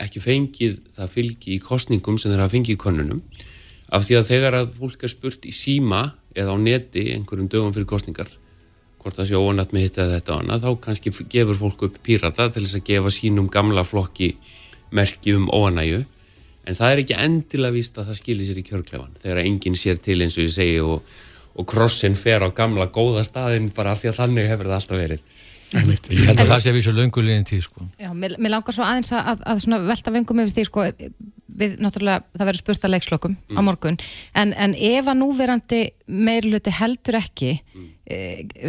[0.00, 3.24] ekki fengið það fylgi í kostningum sem þeir hafa fengið í konunum
[3.90, 6.04] af því að þegar að fólk er spurt í síma
[6.36, 8.30] eða á neti einhverjum dögum fyrir kostningar
[9.00, 12.00] hvort það sé óanætt með hitt eða þetta og annað, þá kannski gefur fólk upp
[12.04, 14.34] pírata til þess að gefa sínum gamla flokki
[14.94, 16.04] merki um óanæju
[16.66, 20.00] en það er ekki endilega víst að það skilir sér í kjörklefan þegar enginn sér
[20.02, 21.04] til eins og ég segi og,
[21.56, 25.02] og krossin fer á gamla góða staðin bara af því að þannig hefur það alltaf
[25.04, 25.28] verið
[25.70, 27.84] Ég held að það sé að vísu löngulegin tíð sko.
[28.00, 30.86] Já, mér, mér langar svo aðeins að, að, að velta vengum yfir því sko,
[31.60, 33.58] við náttúrulega, það verður spurt að leikslokum mm.
[33.58, 33.98] á morgun,
[34.42, 37.86] en, en ef að núverandi meirluti heldur ekki mm.
[38.02, 38.18] e,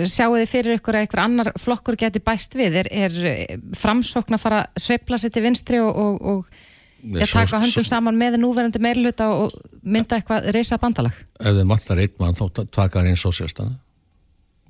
[0.06, 4.44] sjáu þið fyrir ykkur að ykkur annar flokkur geti bæst við, er, er framsókn að
[4.46, 6.61] fara að sveifla sér til vinstri og, og, og
[7.04, 11.16] ég taka höndum saman með núverandi meirluta og mynda eitthvað reysa bandalag?
[11.40, 13.78] Ef þið mallar einn mann þá taka hann eins og sérstana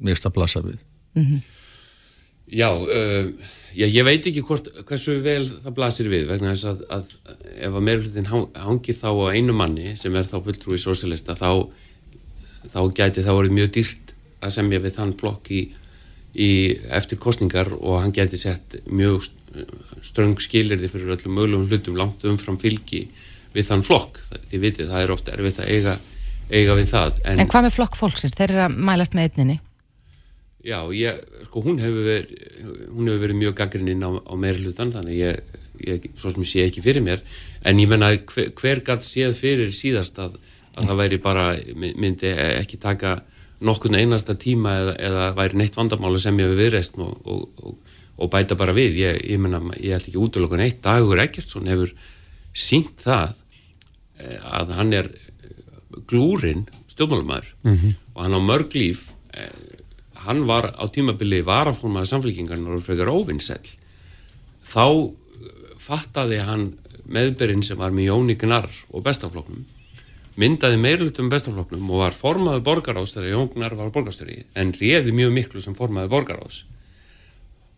[0.02, 0.78] mér stað blasa við
[1.16, 1.42] mm -hmm.
[2.52, 3.32] Já, uh,
[3.74, 7.06] já, ég veit ekki hvort, hversu vel það blasir við vegna þess að, að
[7.64, 11.72] ef að meirflutin hangir þá á einu manni sem er þá fulltrúi sósélista þá,
[12.68, 15.62] þá gæti það verið mjög dýrt að semja við þann flokk í,
[16.36, 16.50] í
[16.90, 19.32] eftir kostningar og hann gæti sett mjög
[20.06, 23.06] ströng skilirði fyrir öllum mögulegum hlutum langt umfram fylgi
[23.56, 24.22] við þann flokk.
[24.50, 25.98] Þið vitið, það er ofta erfitt að eiga,
[26.52, 27.20] eiga við það.
[27.26, 28.38] En, en hvað með flokk fólksins?
[28.38, 29.58] Þeir eru að mælast með einninni?
[30.62, 32.42] Já, ég, sko hún hefur verið,
[32.94, 36.52] hún hefur verið mjög gaggrinninn á, á meira hlutan þannig ég, ég, svo sem ég
[36.52, 37.24] sé ekki fyrir mér
[37.66, 40.36] en ég menna hver, hver gatt séð fyrir síðast að,
[40.78, 43.16] að það væri bara, myndi ekki taka
[43.66, 47.91] nokkurnu einasta tíma eða, eða væri neitt vandamála sem ég hefur viðreist og, og, og,
[48.22, 49.00] og bæta bara við.
[49.02, 51.94] Ég menna, ég held ekki útlökun eitt dagur Ekkertsson hefur
[52.54, 53.40] sínt það
[54.20, 55.10] eh, að hann er
[56.08, 57.94] glúrin stjórnmálumæður mm -hmm.
[58.14, 59.50] og hann á mörg líf eh,
[60.26, 63.68] hann var á tímabili varafórmaði samfélkingarnar og frekar óvinnsell
[64.64, 65.14] þá
[65.78, 66.74] fattaði hann
[67.06, 69.66] meðberinn sem var með Jóni Gnar og bestafloknum
[70.36, 75.34] myndaði meirlutum bestafloknum og var formaði borgaráðs þegar Jón Gnar var borgarstjóri en réði mjög
[75.34, 76.64] miklu sem formaði borgaráðs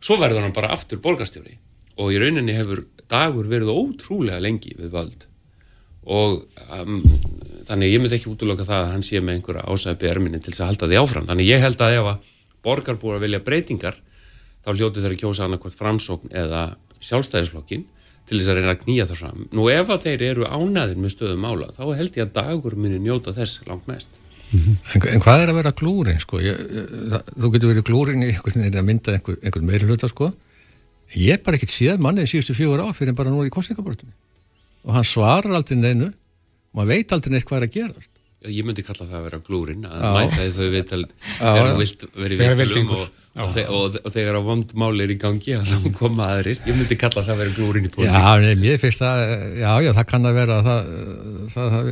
[0.03, 1.57] svo verður hann bara aftur borgarstjóri
[2.01, 5.27] og í rauninni hefur dagur verið ótrúlega lengi við völd
[6.03, 6.41] og
[6.75, 6.97] um,
[7.67, 10.65] þannig ég myndi ekki útlöka það að hann sé með einhverja ásæpi erminni til þess
[10.65, 12.31] að halda því áfram þannig ég held að ef að
[12.63, 13.99] borgarbúar vilja breytingar
[14.63, 16.63] þá hljótu þeir að kjósa annarkvæmt framsókn eða
[17.03, 17.85] sjálfstæðisflokkin
[18.27, 19.47] til þess að reyna að knýja það fram.
[19.51, 23.01] Nú ef að þeir eru ánaðir með stöðum mála þá held ég að dagur minni
[23.03, 24.15] njóta þess langt mest.
[24.53, 24.75] Mm -hmm.
[24.93, 26.39] en, en hvað er að vera glúrin sko?
[26.39, 26.57] Ég,
[27.09, 30.33] það, þú getur verið glúrin í einhvern veginn að mynda einhver, einhvern meiri hluta sko.
[31.15, 34.13] Ég er bara ekkert séð mannið síðustu fjögur ár fyrir bara nú í kostningabortunni
[34.83, 38.12] og hann svarar aldrei neinu og maður veit aldrei neitt hvað er að gera
[38.51, 41.03] ég myndi kalla það að vera glúrin að mæta því þau viðtal
[41.39, 43.03] þegar þú vilt verið viðtalum og,
[43.33, 47.23] og, og, og þegar á vondmáli er í gangi þá koma aðrir, ég myndi kalla
[47.23, 49.23] það að vera glúrin í búin Já, nefn, ég finnst það
[49.61, 50.91] já, já, það kann að vera það,
[51.53, 51.89] það, það,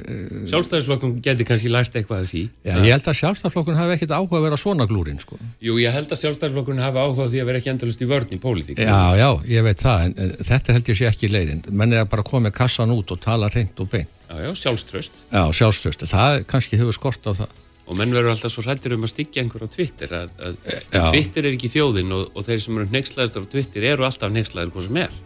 [0.51, 2.43] Sjálfstæðisflokkun geti kannski lært eitthvað af því.
[2.65, 5.37] Já, ég held að sjálfstæðisflokkun hafi ekkit áhuga að vera svona glúrin sko.
[5.63, 8.41] Jú, ég held að sjálfstæðisflokkun hafi áhuga því að vera ekki endalust í vörn í
[8.41, 8.81] pólitík.
[8.81, 11.63] Já, já, ég veit það, en, en þetta held ég sé ekki leiðin.
[11.71, 15.11] Menn er að bara koma kassan út og tala reynd og beint Já, já, sjálfströst.
[15.31, 16.05] Já, sjálfströst.
[16.07, 17.57] Það kannski hefur skort á það.
[17.91, 20.13] Og menn verður alltaf svo hrættir um að styggja einhver á Twitter.
[20.15, 24.07] Að, að Twitter er ekki þjóðinn og, og þeir sem eru nextlæðistar á Twitter eru
[24.07, 25.17] alltaf nextlæðir hvað sem er.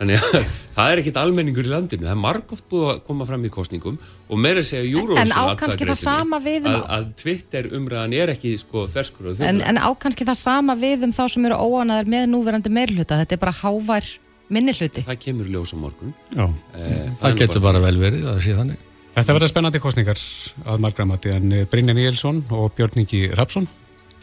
[0.00, 2.08] Þannig að það er ekkit almenningur í landinu.
[2.08, 5.44] Það er margóft búið að koma fram í kostningum og meira segja Júrósson en á
[5.60, 9.52] kannski það sama við um að, að Twitter umræðan er ekki sko þverskur og þjóðlega.
[9.52, 13.20] En, en á kannski það sama við um þá sem eru óanaðir með núverandi meirluta.
[13.22, 14.10] Þetta er bara hávær
[14.54, 15.04] minni hluti.
[15.06, 16.12] Það kemur ljósa morgun.
[16.34, 18.82] Já, eh, það, það getur bara vel verið að sé þannig.
[19.14, 20.20] Þetta verður spennandi kostningar
[20.66, 23.66] að margramati en eh, Brynja Níelsson og Björn Ingi Rapsson,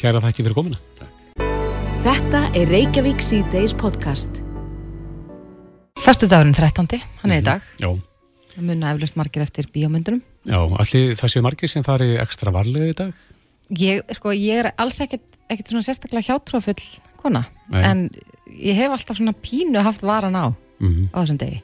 [0.02, 0.80] kæra þakki fyrir komina.
[1.00, 1.18] Takk.
[2.02, 4.42] Þetta er Reykjavík C-Days podcast.
[6.02, 6.98] Fastu dagurinn 13.
[7.22, 7.50] hann er í mhm.
[7.52, 7.68] dag.
[7.82, 7.92] Já.
[8.52, 10.24] Það munna eflust margir eftir bíómyndunum.
[10.50, 13.14] Já, allir það séu margir sem fari ekstra varlega í dag.
[13.80, 16.82] Ég, sko, ég er alls ekkert, ekkert svona sérstaklega hjátrúafull
[17.22, 17.84] kona, Nei.
[17.86, 18.02] en
[18.58, 20.46] ég hef alltaf svona pínu haft varan á
[20.80, 21.08] mm -hmm.
[21.14, 21.62] á þessum degi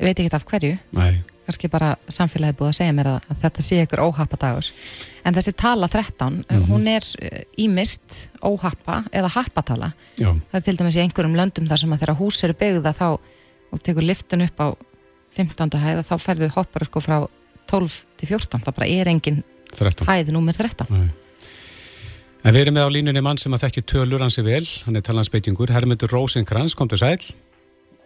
[0.00, 1.22] ég veit ekki af hverju Nei.
[1.46, 4.70] kannski bara samfélagi búið að segja mér að, að þetta sé ykkur óhappadagur
[5.24, 6.66] en þessi tala 13 mm -hmm.
[6.68, 7.04] hún er
[7.56, 10.32] ímist eh, óhappa eða happatala Já.
[10.50, 13.18] það er til dæmis í einhverjum löndum þar sem að þegar hús eru byggða þá
[13.72, 14.68] og tekur liftun upp á
[15.36, 15.78] 15.
[15.78, 17.28] hæða þá færðu hoppar sko frá
[17.70, 19.42] 12 til 14 það bara er engin
[19.76, 20.06] 13.
[20.06, 21.10] hæði númer 13 Nei.
[22.40, 25.02] En við erum með á línunni mann sem að þekkja tölur hansi vel, hann er
[25.04, 27.18] talansbeitingur, Hermundur Rósinkrans, kom til sæl.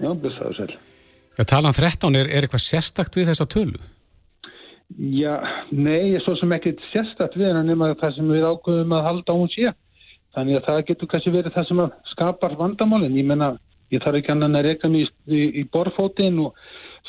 [0.03, 0.73] Já, byrstaðu sæl.
[1.39, 3.79] Já, talan 13, er, er eitthvað sérstakt við þessa tölu?
[4.99, 5.37] Já,
[5.71, 9.39] nei, svo sem ekkert sérstakt við hennar nema það sem við ákveðum að halda á
[9.39, 9.71] hún sé.
[10.35, 13.19] Þannig að það getur kannski verið það sem skapar vandamálinn.
[13.21, 13.53] Ég menna,
[13.95, 16.59] ég þarf ekki annan að reyka mér í, í, í borfótinn og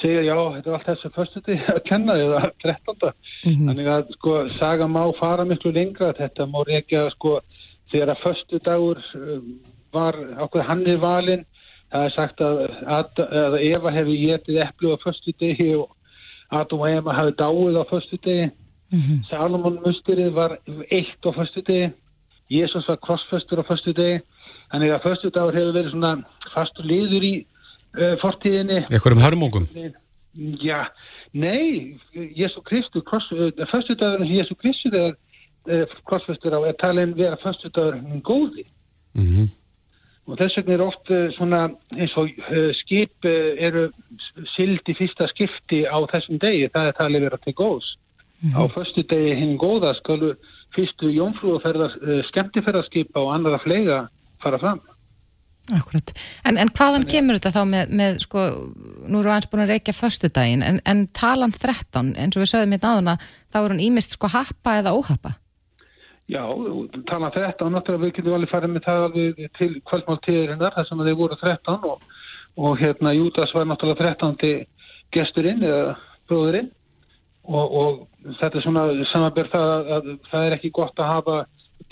[0.06, 2.96] segja já, þetta er allt þessu fyrstuti að kenna eða 13.
[3.02, 3.68] Mm -hmm.
[3.70, 7.39] Þannig að sko saga má fara miklu lengra þetta má reykja sko
[7.91, 9.02] þegar að förstu dagur
[9.94, 10.15] var
[10.46, 11.46] okkur hann er valinn
[11.91, 15.91] það er sagt að, að, að Eva hefði getið eplu á förstu degi og
[16.52, 19.20] Adam og Eva hefði dáið á förstu degi mm -hmm.
[19.30, 20.58] Salomon musturinn var
[20.89, 21.94] eitt á förstu degi
[22.50, 24.22] Jésús var krossföstur á förstu degi
[24.72, 27.46] þannig að förstu dagur hefur verið svona fastur liður í
[27.95, 29.67] uh, fortíðinni Ekkur um hörmungum
[30.62, 30.91] Já,
[31.31, 35.15] nei Jésu Kristu, uh, förstu dagur Jésu Kristu þegar
[35.69, 38.67] uh, krossföstur á er talin vera förstu dagur góði
[39.15, 39.53] mm -hmm
[40.25, 41.62] og þess vegna er oft eh, svona
[41.93, 43.86] eins og uh, skip uh, eru
[44.55, 47.91] sild í fyrsta skipti á þessum degi, það er talið verið til góðs.
[48.41, 48.58] Mm -hmm.
[48.58, 50.34] Á förstu degi hinn góða skalu
[50.75, 54.08] fyrstu jónfrúaferðar, uh, skemmtiferðarskipa og annara flega
[54.41, 54.81] fara fram.
[55.73, 56.12] Akkurat.
[56.45, 58.43] En, en hvaðan en, kemur þetta þá með, með sko,
[59.10, 62.51] nú eru aðeins búin að reykja förstu daginn, en, en talan 13, eins og við
[62.51, 63.15] sögum hérna áðuna,
[63.49, 65.34] þá er hún ímist sko happa eða óhappa?
[66.30, 66.41] Já,
[67.10, 69.17] tala 13, náttúrulega við getum alveg farið með það
[69.58, 72.08] til kvöldmáltíðurinnar þar sem þeir voru 13 og,
[72.58, 74.65] og hérna Júdas var náttúrulega 13.
[75.13, 75.93] gesturinn eða
[76.30, 76.71] bróðurinn
[77.45, 81.38] og, og þetta er svona samanbyrð það að, að það er ekki gott að hafa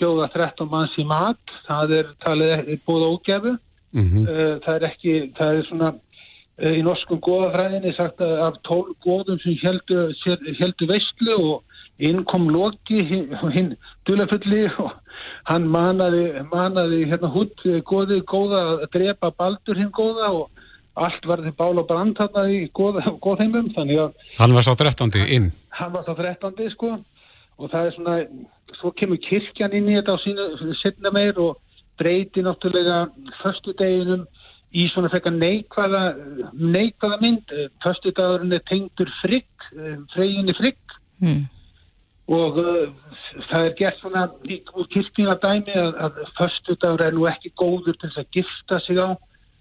[0.00, 3.54] bjóða 13 manns í mat, það er talið búið ógefu,
[3.94, 4.26] mm -hmm.
[4.64, 5.92] það er ekki, það er svona
[6.74, 10.12] í norskum góðafræðinni sagt að af 12 góðum sem heldur,
[10.58, 11.62] heldur veistlu og
[11.98, 13.74] inn kom Loki hinn
[14.06, 14.92] dulafulli og
[15.50, 20.50] hann manaði, manaði hérna hútt góði góða að drepa baldur hinn góða og
[20.94, 25.24] allt var þið bál og brand þarna í góðheimum þannig að hann var svo þrettandi
[25.34, 25.50] inn.
[25.74, 26.92] Hann var svo þrettandi sko
[27.58, 28.16] og það er svona,
[28.80, 30.48] svo kemur kirkjan inn í þetta á sína
[30.82, 31.60] setna meir og
[32.00, 33.04] breyti náttúrulega
[33.42, 34.24] förstu deginum
[34.74, 36.02] í svona frekka neikvæða
[36.58, 37.52] neikvæða mynd.
[37.84, 39.68] Förstu dagurinn er tengdur frigg
[40.14, 40.80] freginni frigg.
[41.22, 41.44] Mm
[42.32, 42.88] og uh,
[43.50, 44.24] það er gert svona
[44.72, 49.00] úr kirkina dæmi að, að förstu dagur er nú ekki góður til að gifta sig
[49.00, 49.12] á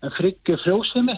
[0.03, 1.17] en frigg er frjósemi.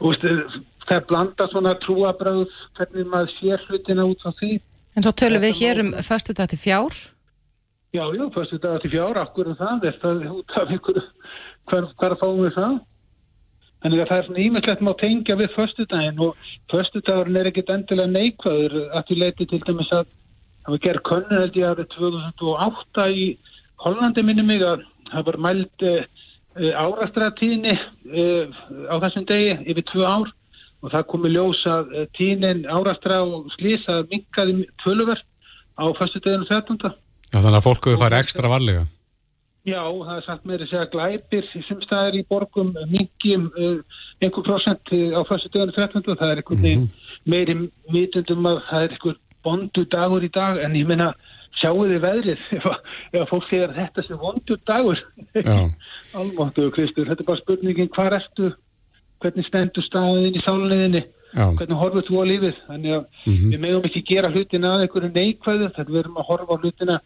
[0.00, 0.14] Og
[0.88, 2.46] það er blanda svona trúabröð
[2.78, 4.60] hvernig maður sér hlutina út á því.
[4.94, 6.94] En svo tölum við hér um förstu dag til fjár.
[7.94, 11.00] Já, já, förstu dag til fjár, akkur er það, er það út af ykkur
[11.70, 12.76] hver, hver fáum við það?
[13.84, 18.12] Þannig að það er svona ímestlegt má tengja við förstudaginn og förstudagurinn er ekkit endilega
[18.14, 20.06] neikvæður að því leiti til dæmis að
[20.64, 23.26] það var gerð könnu held ég árið 2008 í
[23.84, 25.98] Hollandi minni mig að það var mælt uh,
[26.56, 28.56] eh, árastratíðinni eh,
[28.88, 30.32] á þessum degi yfir tvö ár
[30.84, 35.24] og það komi ljósa eh, tíðnin árastra og slís að minkaði tvöluverð
[35.80, 36.92] á förstudaginu 13.
[37.32, 38.84] Já, þannig að fólku fara ekstra varlega.
[39.64, 43.78] Já, það er sagt með þess að glæpir sem staðir í borgum mingjum uh,
[44.20, 46.04] einhver prosent á fyrstu dögunu 13.
[46.04, 47.30] Það er einhvern veginn mm -hmm.
[47.32, 47.54] meiri
[47.94, 51.14] vitundum að það er einhver bondu dagur í dag en ég menna
[51.60, 52.44] sjáu þið veðrið
[53.16, 55.00] ef fólk segir þetta sé vondu dagur.
[56.18, 58.52] Almáttu Kristur, þetta er bara spurningin hvað ertu,
[59.24, 62.62] hvernig stendur staðin í sáluninni, hvernig horfur þú á lífið.
[62.68, 63.50] Þannig að mm -hmm.
[63.52, 67.00] við meðum ekki gera hlutina að einhverju neikvæðu, þetta verðum að horfa á hlutina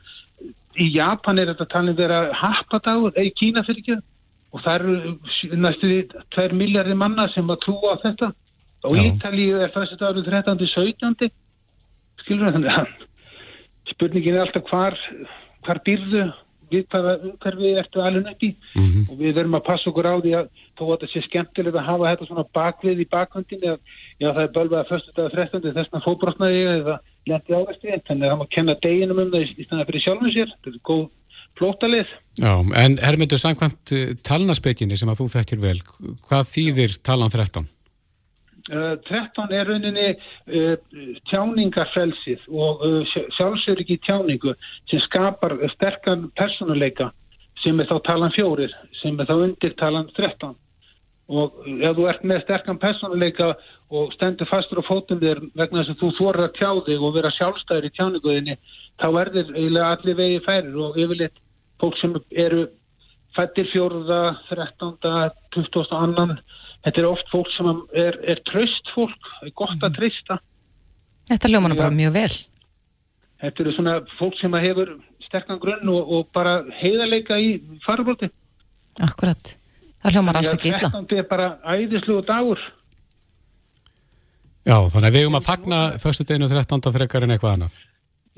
[0.79, 3.99] í Japan er þetta talin vera happadagur, eða í Kína fyrir ekki
[4.53, 5.99] og það eru næstu því
[6.37, 8.31] 2 miljardir manna sem að trúa á þetta
[8.87, 10.63] og í Ítalíu er þessi dagur 13.
[10.73, 11.31] 17.
[12.23, 12.93] skilur það þannig að
[13.93, 14.97] spurningin er alltaf hvar
[15.67, 16.25] hvar byrðu
[16.73, 19.05] við hvaða umhverfi ertu alveg nötti mm -hmm.
[19.11, 21.89] og við verum að passa okkur á því að þó að þetta sé skemmtilegt að
[21.91, 23.79] hafa þetta svona bakvið í bakvöndin eða
[24.23, 25.73] já það er bölvað að förstu dag 13.
[25.73, 29.65] þess að fóbrotnaði eða lendi áversti þannig að það má kenna deginum um það í
[29.65, 31.09] stæðan fyrir sjálfum sér þetta er góð
[31.59, 32.53] flótalið Já,
[32.83, 35.79] en Hermundur, samkvæmt eh, talnaspekinni sem að þú þekkir vel
[36.29, 37.67] hvað þýðir talan 13?
[38.69, 40.75] Uh, 13 er rauninni uh,
[41.31, 44.53] tjáningarfelsið og uh, sjálfsöryggi tjáningu
[44.91, 47.09] sem skapar sterkan personuleika
[47.63, 50.53] sem er þá talan fjórir sem er þá undir talan 13
[51.29, 53.51] og ef þú ert með sterkan personuleika
[53.89, 57.17] og stendur fastur á fótum þér vegna þess að þú þorir að tjá þig og
[57.17, 58.59] vera sjálfstæður í tjáninguðinni
[59.01, 61.43] þá verður eiginlega allir vegi færir og yfirleitt
[61.81, 62.67] fólk sem eru
[63.37, 66.39] fættir fjóruða, þrettanda, tuttústa annan
[66.89, 69.99] þetta er oft fólk sem er, er tröst fólk, er gott að mhm.
[70.01, 70.41] trista
[71.29, 72.35] Þetta ljóma bara mjög vel
[73.39, 74.97] Þetta eru svona fólk sem hefur
[75.29, 78.33] sterkan grunn og, og bara heiðarleika í farabróti
[79.05, 79.59] Akkurat
[80.03, 80.91] Það hljómar alls ekki illa.
[80.95, 82.61] Það er bara æðislu og dagur.
[84.69, 86.93] Já, þannig að við erum að fagna fyrstu deginu 13.
[86.95, 87.77] frekar en eitthvað annað.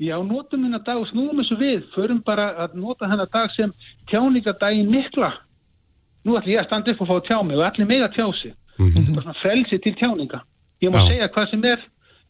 [0.01, 1.83] Já, notum hennar dag og snúðum þessu við.
[1.93, 3.73] Förum bara að nota hennar dag sem
[4.09, 5.35] tjáningadagin mikla.
[6.25, 8.15] Nú ætlum ég að standa upp og fá að tjá mig og allir mig að
[8.17, 8.53] tjá sig.
[8.77, 9.05] Mm -hmm.
[9.05, 10.39] Það er svona frelsi til tjáninga.
[10.81, 11.07] Ég má Já.
[11.09, 11.79] segja hvað sem er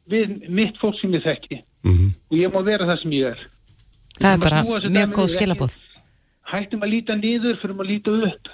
[0.10, 1.64] við mitt fólk sem ég þekki.
[1.84, 2.10] Mm -hmm.
[2.32, 3.40] Og ég má vera það sem ég er.
[4.20, 5.74] Það er Við bara mjög góð skilabóð.
[6.52, 8.46] Hættum að líta niður fyrir að líta upp.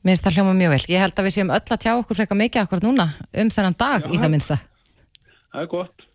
[0.00, 0.84] Mér finnst það hljóma mjög vel.
[0.88, 3.06] Ég held að við séum öll að tjá okkur frekar mikið akkurat núna
[3.36, 4.56] um þennan dag í það minnsta.
[5.52, 6.06] Það er gott.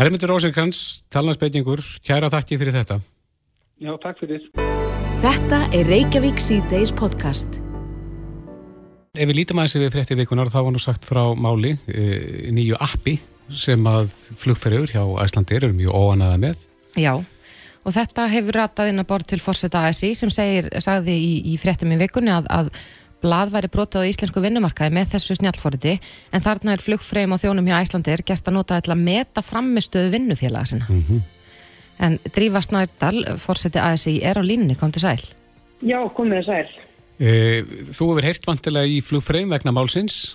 [0.00, 3.00] Hermundur Rósinkrans, talnarsbeitingur, kæra þakki fyrir þetta.
[3.80, 4.99] Já, takk fyrir.
[5.20, 7.58] Þetta er Reykjavík C-Days podcast.
[9.12, 12.04] Ef við lítum aðeins við frétti vikunar, þá var nú sagt frá máli e,
[12.56, 13.18] nýju appi
[13.52, 16.62] sem að flugferður hjá Æslandir eru mjög óanaða með.
[16.96, 21.34] Já, og þetta hefur ratað inn að borð til fórseta ASI sem segir, sagði í,
[21.52, 22.70] í fréttum í vikunni að, að
[23.20, 25.98] blað væri brotað á íslensku vinnumarkaði með þessu snjallforiti
[26.32, 30.14] en þarna er flugfreyjum og þjónum hjá Æslandir gert að nota þetta að meta framistöðu
[30.16, 30.88] vinnufélaga sinna.
[30.88, 31.20] Mhm.
[32.00, 35.20] En Drífa Snærdal, fórseti ASI, er á línunni, kom til sæl.
[35.84, 36.70] Já, komið sæl.
[37.20, 37.60] E,
[37.92, 40.34] þú hefur heyrt vantilega í flugferðum vegna málsins.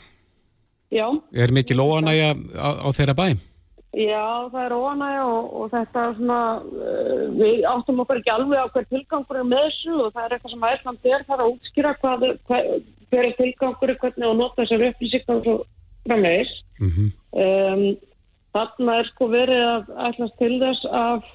[0.93, 3.27] Já, Er mikil óanægja á, á þeirra bæ?
[3.95, 8.59] já, það er óanægja og, og þetta er svona, uh, við áttum okkur ekki alveg
[8.59, 11.53] á hver tilgangur er með þessu og það er eitthvað sem æsland er þar að
[11.53, 12.67] útskýra hvað, hver,
[13.09, 15.55] hver er tilgangur, hvernig að nota þessar upplýsingar og svo
[16.05, 16.57] framvegis.
[16.79, 17.97] Mm Um,
[18.55, 21.25] þarna er sko verið að ætlast til þess af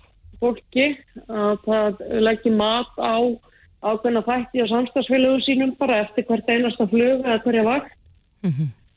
[0.40, 0.86] fólki
[1.28, 3.16] að það leggja mat á
[3.80, 7.94] ákveðna þætti og samstagsfélögum sínum bara eftir hvert einasta flug eða hverja vakt.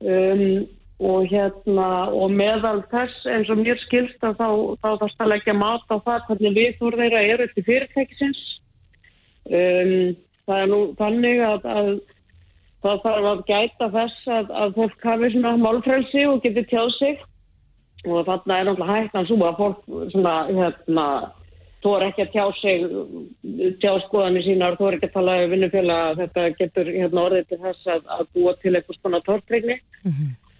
[0.03, 0.65] Um,
[1.03, 4.49] og hérna og meðal þess eins og mér skilst að þá,
[4.83, 8.41] þá þarfst að leggja mat á það hvernig við þú þeirra eru til fyrirtækisins.
[9.43, 10.15] Um,
[10.47, 11.91] það er nú þannig að, að
[12.83, 17.23] það þarf að gæta þess að, að fólk hafi svona málfrelsi og geti tjáð sig
[18.03, 21.07] og þarna er náttúrulega hættan svo að fólk svona hérna
[21.83, 22.83] er ekki að tjá sig
[23.81, 27.89] tjá skoðanir sínar, er ekki að tala um vinnufélag, þetta getur hérna orðið til þess
[27.95, 29.77] að, að búa til eitthvað svona tortregni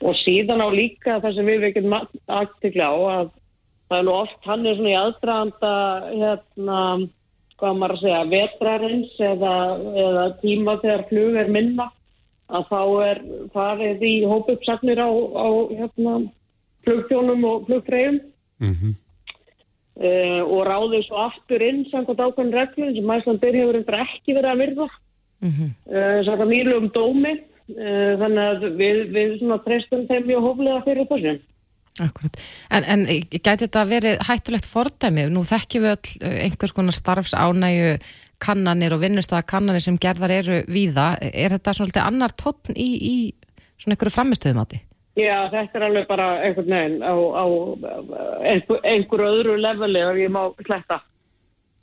[0.04, 3.32] og síðan á líka það sem við vekjum aftikla á að
[3.88, 5.74] það er nú oft hann er svona í aðdraðanda
[6.12, 6.80] hérna,
[7.62, 9.56] hvað maður að segja vetrarins eða,
[10.06, 11.90] eða tíma þegar flug er minna
[12.54, 13.22] að þá er
[13.54, 16.16] farið í hópuppsagnir á, á hérna,
[16.86, 18.20] flugtjónum og flugfreyjum
[18.60, 18.94] -hmm.
[20.08, 24.52] uh, og ráðið svo aftur inn samkvæmt ákveðin reglum sem Æslandir hefur eitthvað ekki verið
[24.52, 24.90] að virða
[25.44, 25.50] Mm
[25.92, 31.10] uh, samkvæmt nýlum dómi uh, þannig að við, við svona treystum þeim mjög hóflega fyrir
[31.10, 31.40] þessu
[32.02, 32.38] Akkurat.
[32.74, 35.28] En, en gæti þetta verið hættulegt fordæmi?
[35.30, 37.92] Nú þekkjum við öll eh, einhvers konar starfsánægu
[38.42, 41.14] kannanir og vinnustada kannanir sem gerðar eru víða.
[41.22, 43.16] Er þetta svolítið annar tónn í, í
[43.78, 44.82] svona einhverju framistöðumati?
[45.14, 47.46] Já, þetta er alveg bara einhvern veginn á, á
[48.50, 51.04] einhver, einhver öðru leveli ef ég má sletta.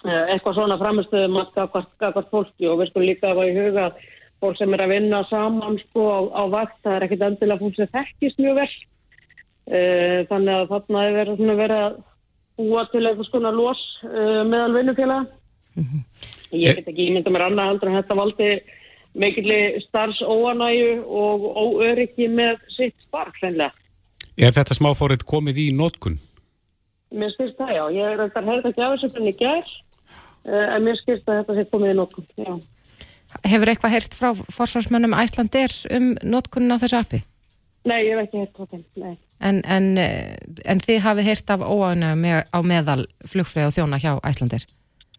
[0.02, 1.52] Eh, eitthvað svona framistöðum að
[1.92, 4.00] skakast fólki og við skulum líka hafa í huga að
[4.40, 7.78] fólk sem er að vinna saman sko á, á vakt, það er ekkit endilega fólk
[7.78, 8.70] sem þekkist mjög vel.
[9.70, 11.98] Eh, þannig að þarna er verið, svona verið að
[12.60, 15.28] búa til eitthvað skona los uh, meðal vinnufélaga.
[16.50, 18.48] Ég get ekki ímynda mér annað heldur en þetta valdi
[19.14, 23.74] mikilli starfsóanæju og óöryggi með sitt starf hreinlega
[24.40, 26.16] Er þetta smáfórið komið í nótkun?
[27.10, 27.82] Mér skilst það, já.
[27.92, 29.72] Ég er þetta hefði ekki af þessu í gær,
[30.46, 32.52] uh, en mér skilst að þetta sé komið í nokkuð, já.
[33.46, 37.20] Hefur eitthvað heyrst frá forsvarsmönnum Æslandir um notkunnin á þessu appi?
[37.86, 39.12] Nei, ég hef ekki heyrt frá þeim, nei.
[39.40, 40.34] En, en, eh,
[40.68, 44.66] en þið hafið heyrt af óánægum með, á meðal flugfrið og þjóna hjá Æslandir?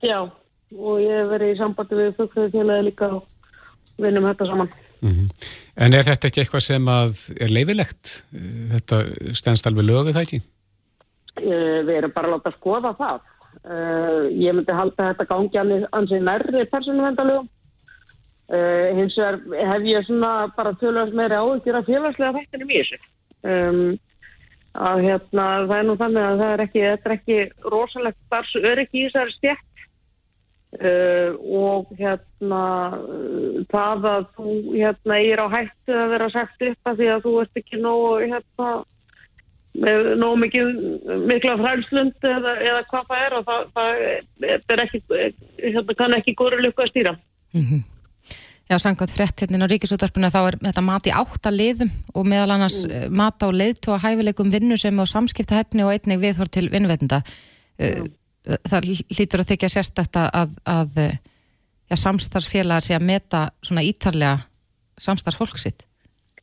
[0.01, 0.19] Já,
[0.77, 3.23] og ég hef verið í sambandi við fugfröðu félagi líka og
[4.03, 4.71] vinnum þetta saman.
[5.01, 8.11] En er þetta ekki eitthvað sem að er leifilegt?
[8.75, 8.99] Þetta
[9.37, 10.41] stendst alveg lögu það ekki?
[11.41, 13.23] Uh, við erum bara að láta skoða það.
[13.61, 17.49] Uh, ég myndi halda að þetta gangi annir- ansi nærri persónuvendalögum.
[18.51, 19.39] Uh, hins vegar
[19.71, 23.01] hef ég svona bara tölvast meiri áhyggjur af félagslega þættinum í þessu.
[23.41, 23.83] Um,
[24.77, 27.37] að hérna, það er nú þannig að það er ekki, þetta er ekki
[27.73, 29.70] rosalegt starfs öryggi í þessari stjætt
[30.79, 32.63] uh, og hérna
[32.95, 37.27] uh, það að þú hérna er á hættu að vera sagt upp að því að
[37.27, 38.71] þú ert ekki nógu hérna
[39.81, 40.71] með nógu mikið
[41.29, 45.01] mikla fræmslund eða, eða hvað það er og það, það er ekki,
[45.63, 47.13] hérna kann ekki góður lukku að stýra.
[48.71, 52.53] Já, samkvæmt frétt hérna á ríkisútvarpinu þá er þetta mat í átta liðum og meðal
[52.55, 53.09] annars mm.
[53.19, 57.19] mat á leiðtó að hæfileikum vinnu sem á samskiptahefni og einnig viðhor til vinnuveitenda.
[57.81, 58.11] Mm.
[58.41, 60.95] Það hlýtur að þykja sérstætt að, að, að
[61.91, 64.39] já, samstarfsfélagar sé að meta svona ítarlega
[65.01, 65.85] samstarfsfólk sitt.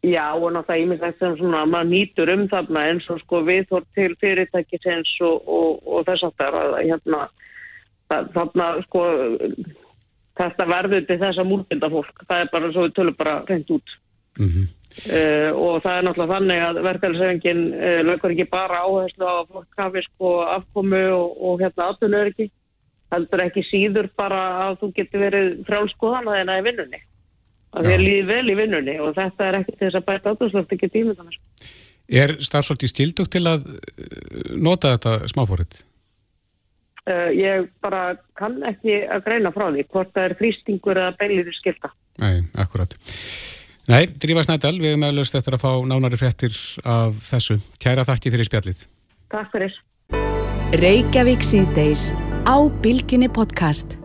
[0.07, 4.13] Já, og náttúrulega ímislegt sem svona maður nýtur um þarna eins og sko viðhor til
[4.23, 7.25] fyrirtækisins og, og, og þess aftar að hérna
[8.09, 9.03] þarna sko
[10.39, 12.23] þetta verður til þess að múlbinda fólk.
[12.29, 13.97] Það er bara svo við tölum bara reynd út.
[14.39, 14.69] Mm
[15.09, 19.37] uh, og það er náttúrulega þannig að verkefælisefingin uh, lögur ekki bara áherslu á
[19.81, 22.51] hafi sko afkomu og, og hérna aðtunur ekki
[23.13, 27.03] heldur ekki síður bara að þú getur verið frálskoðan að þeirna í vinnunni
[27.79, 30.75] að þér líði vel í vinnunni og þetta er ekki til þess að bæta átursloft
[30.77, 31.41] ekki tíma þannig
[32.09, 35.83] Er starfsfólki skildugt til að uh, nota þetta smáfórið?
[37.09, 41.53] Uh, ég bara kann ekki að greina frá því hvort það er frýstingur eða beilir
[41.57, 41.93] skilta.
[42.21, 42.97] Nei, akkurat.
[43.89, 46.53] Nei, Drífa Snædal, við erum meðlust eftir að fá nánari fréttir
[46.85, 47.55] af þessu.
[47.81, 48.83] Kæra þakki fyrir spjallið.
[49.33, 49.77] Takk fyrir.
[50.77, 52.11] Reykjavík síðdeis
[52.45, 53.97] á Bilginni podcast.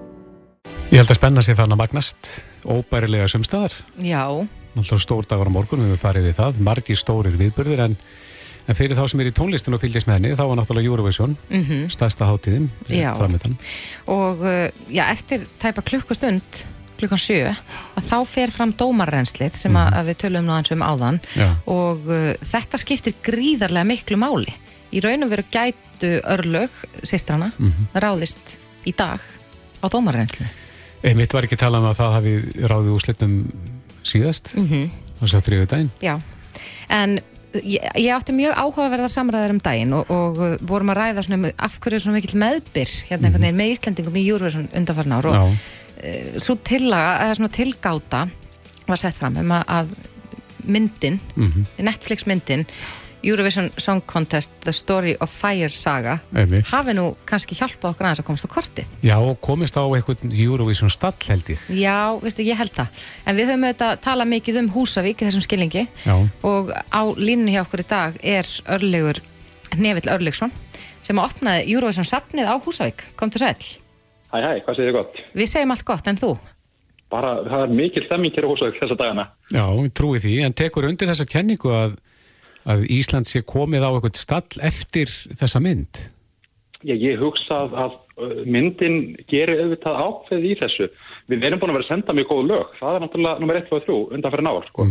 [0.88, 2.30] Ég held að spenna sér þannig að magnast
[2.64, 3.76] óbærilega sumstaðar.
[4.00, 4.24] Já.
[4.72, 6.62] Náttúrulega stór dagar á morgun, við farið við það.
[6.64, 7.98] Margir stórir viðbörðir en
[8.64, 11.34] En fyrir þá sem er í tónlistin og fylgjast með henni, þá var náttúrulega Eurovision,
[11.50, 11.90] mm -hmm.
[11.92, 13.58] stærsta hátíðin framöndan.
[14.08, 16.64] Og uh, já, eftir tæpa klukkustund,
[17.00, 17.54] klukkan sjö,
[17.98, 19.98] að þá fer fram dómarrenslið sem mm -hmm.
[20.00, 21.50] að við tölum nú ansum áðan Já.
[21.66, 24.54] og uh, þetta skiptir gríðarlega miklu máli.
[24.94, 26.70] Í raun og veru gætu örlög,
[27.04, 28.00] sýstrana, mm -hmm.
[28.00, 29.20] ráðist í dag
[29.82, 30.48] á dómarrenslið.
[31.04, 32.34] Einmitt var ekki talað um að það hafi
[32.70, 33.52] ráðið úr slipnum
[34.04, 34.54] síðast,
[35.20, 35.92] þess að þriðu daginn.
[36.02, 36.22] Já,
[36.90, 37.20] en
[37.62, 41.48] ég, ég átti mjög áhugaverða samræðar um daginn og, og uh, vorum að ræða um
[41.52, 45.30] af hverju er svona mikill meðbyr hérna einhvern veginn með Íslandingum í Júruvísun undanfarn ár
[45.30, 45.44] og Já.
[46.04, 48.26] Uh, svo tillaga, eða svona tilgáta
[48.88, 49.94] var sett fram um að, að
[50.64, 51.20] myndin,
[51.80, 52.66] Netflix myndin
[53.24, 56.68] Eurovision Song Contest The Story of Fire Saga Einmitt.
[56.68, 60.92] hafi nú kannski hjálpað okkur aðeins að komast á kortið Já, komist á einhvern Eurovision
[60.92, 61.62] stall held ég.
[61.72, 65.46] Já, veistu, ég held það en við höfum auðvitað talað mikið um Húsavík í þessum
[65.48, 66.16] skilningi Já.
[66.44, 69.24] og á línunni hjá okkur í dag er örlegur
[69.80, 70.52] Nevill Örlegsson
[71.04, 73.56] sem opnaði Eurovision safnið á Húsavík kom til sæl,
[74.34, 75.24] Hæ, hæ, hvað segir þið gott?
[75.38, 76.34] við segjum allt gott en þú
[77.14, 79.28] Bara, það er mikil stemming hér á húsauk þessa dagana.
[79.54, 81.92] Já, ég trúi því, en tekur undir þessa kenningu að,
[82.74, 86.00] að Ísland sé komið á einhvern stall eftir þessa mynd.
[86.82, 88.98] Já, ég hugsa að, að uh, myndin
[89.30, 90.90] gerir auðvitað ákveð í þessu.
[91.30, 92.74] Við erum búin að vera að senda mjög góð lög.
[92.82, 94.90] Það er náttúrulega nummer 1 og 3 undan fyrir náður, sko.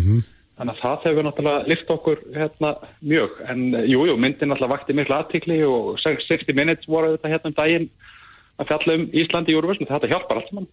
[0.53, 3.43] Þannig að það hefur náttúrulega lift okkur hérna mjög.
[3.51, 7.51] En uh, jú, jú, myndin náttúrulega vakti miklu aðtikli og 60 minutes voru auðvitað hérna
[7.51, 7.91] um daginn
[8.61, 9.89] að fjalla um Íslandi í Júruvísn.
[9.89, 10.69] Þetta hjálpar allt saman.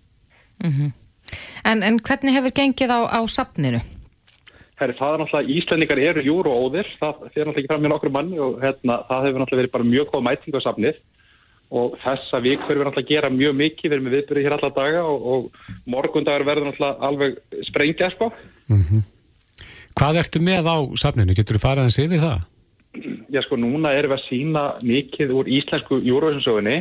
[1.70, 3.82] en, en hvernig hefur gengið á, á safninu?
[4.80, 7.92] Herri, það er náttúrulega, Íslendingar eru júru og óðir, það fyrir náttúrulega ekki fram með
[7.94, 11.02] nokkur manni og hérna, það hefur náttúrulega verið bara mjög góð mæting á safnið
[11.70, 14.56] og þessa vik fyrir við náttúrulega að gera mjög mikið, við erum með viðbyrði hér
[14.56, 17.36] alla daga og, og morgundagur verður náttúrulega alveg
[17.68, 18.32] sprengja, sko.
[20.00, 21.36] Hvað ertu með á safninu?
[21.38, 22.48] Getur þú farið hans yfir það?
[23.30, 26.80] Já, sko, núna erum við að sína mikið úr íslensku Eurovision-sögunni.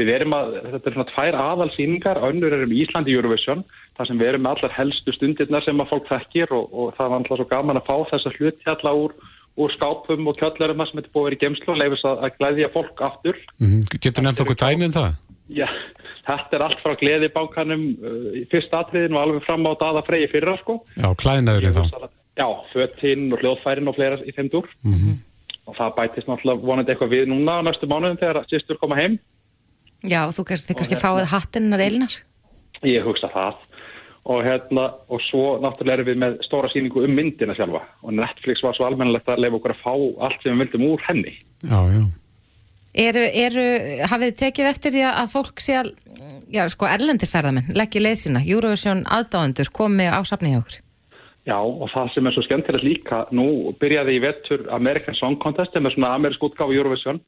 [0.00, 3.64] Við erum að, þetta er svona tvær aðalsýningar, önnur er um Íslandi Eurovision,
[3.98, 7.10] þar sem við erum með allar helstu stundirnar sem að fólk þekkir og, og það
[7.12, 9.12] var alltaf svo gaman að fá þessa hluti alla úr,
[9.60, 12.38] úr skápum og kjöllurum sem þetta búið að vera í gemslu og leifis að, að
[12.38, 13.42] glæðja fólk aftur.
[13.60, 15.10] Mm Getur nefnt okkur dæmi um það?
[15.52, 15.66] Já,
[16.24, 20.30] þetta er allt frá gleðibánkanum uh, í fyrst atriðin og alveg fram á daða freyji
[20.32, 20.78] fyrra, sko.
[20.96, 22.08] Já, klæðinaðurinn þá.
[22.40, 24.70] Já, fötinn og hljóðfærin og fleira í þeim dúr.
[25.68, 29.18] Og það bætist náttúrulega vonandi eitthvað við núna á næstu mánuðum þegar sýstur koma heim.
[30.02, 32.18] Já, þú kannski, kannski fáið hattinnar eilinar
[32.82, 33.60] Ég hugsa það.
[34.32, 37.82] Og hérna og svo náttúrulega erum við með stóra síningu um myndina sjálfa.
[38.06, 39.94] Og Netflix var svo almennilegt að leifa okkur að fá
[40.26, 41.34] allt sem við vildum úr henni.
[41.62, 42.02] Já, já.
[43.06, 43.66] eru, eru,
[44.10, 45.92] hafið þið tekið eftir því að fólk sé að
[46.52, 48.42] já, sko, erlendir ferðamenn, leggja leið sína?
[48.46, 50.80] Eurovision aðdáendur komi á safnið hjá okkur
[51.42, 55.74] Já og það sem er svo skemmtilegt líka, nú byrjaði í vettur American Song Contest
[55.74, 57.18] með svona amerísk útgáfu Eurovision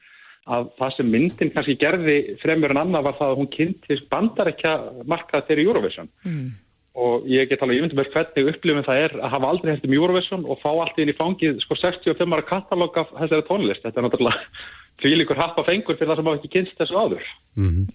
[0.45, 4.75] að það sem myndin kannski gerði fremur en annað var það að hún kynnti bandarækja
[5.09, 6.11] markað fyrir Eurovision.
[6.25, 6.53] Mm.
[6.95, 9.95] og ég get alveg yfirndum með hvernig upplifin það er að hafa aldrei hægt um
[9.97, 13.83] Eurovision og fá allt inn í fangið sko 65 ára katalóg af þessari tónlist.
[13.83, 14.39] Þetta er náttúrulega
[15.03, 17.25] fylgur happa fengur fyrir það sem hafa ekki kynst þessu áður.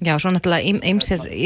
[0.04, 0.92] Já, svo náttúrulega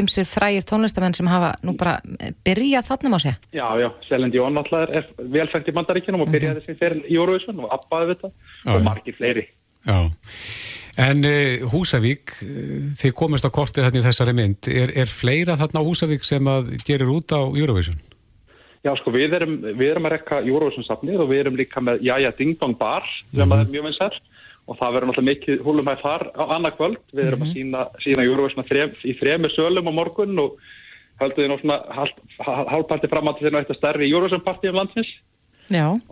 [0.01, 2.01] ymsir, frægir tónlistamenn sem hafa nú bara
[2.43, 3.39] byrjað þarna má segja.
[3.55, 7.07] Já, já, Selend Jón náttúrulega er velfægt í bandaríkinum og byrjaði þessi fyrir
[10.95, 11.05] Eurovision.
[11.05, 14.69] En uh, Húsavík, uh, þið komist á kortið hérna í þessari mynd.
[14.69, 17.99] Er, er fleira þarna á Húsavík sem að gerir út á Eurovision?
[18.85, 22.33] Já, sko, við erum, við erum að rekka Eurovision-safnið og við erum líka með Jaja
[22.37, 24.19] Ding Dong Bar sem að er mjög vinsæll
[24.65, 26.99] og það verður náttúrulega mikið húlumæð þar á annað kvöld.
[27.13, 30.59] Við erum að sína, sína Eurovision þrem, í þremur sölum á morgun og
[31.21, 35.11] höldum við hálf- hálfparti fram að þetta eitthvað stærri Eurovision-partí um landsins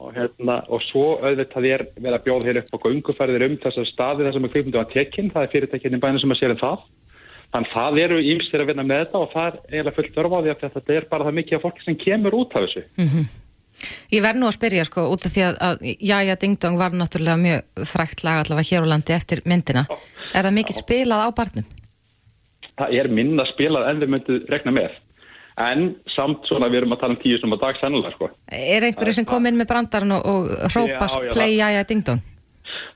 [0.00, 3.88] og, hérna, og svo auðvitað er verið að bjóða hér upp á gönguferðir um þessar
[3.90, 6.54] staði þar sem er kvikmyndu að tekinn, það er fyrirtækinn í bænum sem að sér
[6.54, 6.86] um það.
[7.52, 10.38] Þannig það eru ímstir að vinna með þetta og það er eiginlega fullt örf á
[10.40, 12.84] því að þetta er bara það mikið af fólki sem kemur út af þessu.
[14.12, 16.96] Ég verð nú að spyrja sko út af því að, að Jaja Ding Dong var
[16.96, 19.84] náttúrulega mjög frækt lag allavega hér á landi eftir myndina.
[20.32, 21.68] Er það mikill spilað á barnum?
[22.80, 25.00] Það er minna spilað en við myndum regna með.
[25.60, 28.30] En samt svona við erum að tala um tíu sem að dag sennilega sko.
[28.48, 31.84] Er einhverju sem kom inn með brandarinn og, og hrópa Já, já, play það- Jaja
[31.90, 32.22] Ding Dong?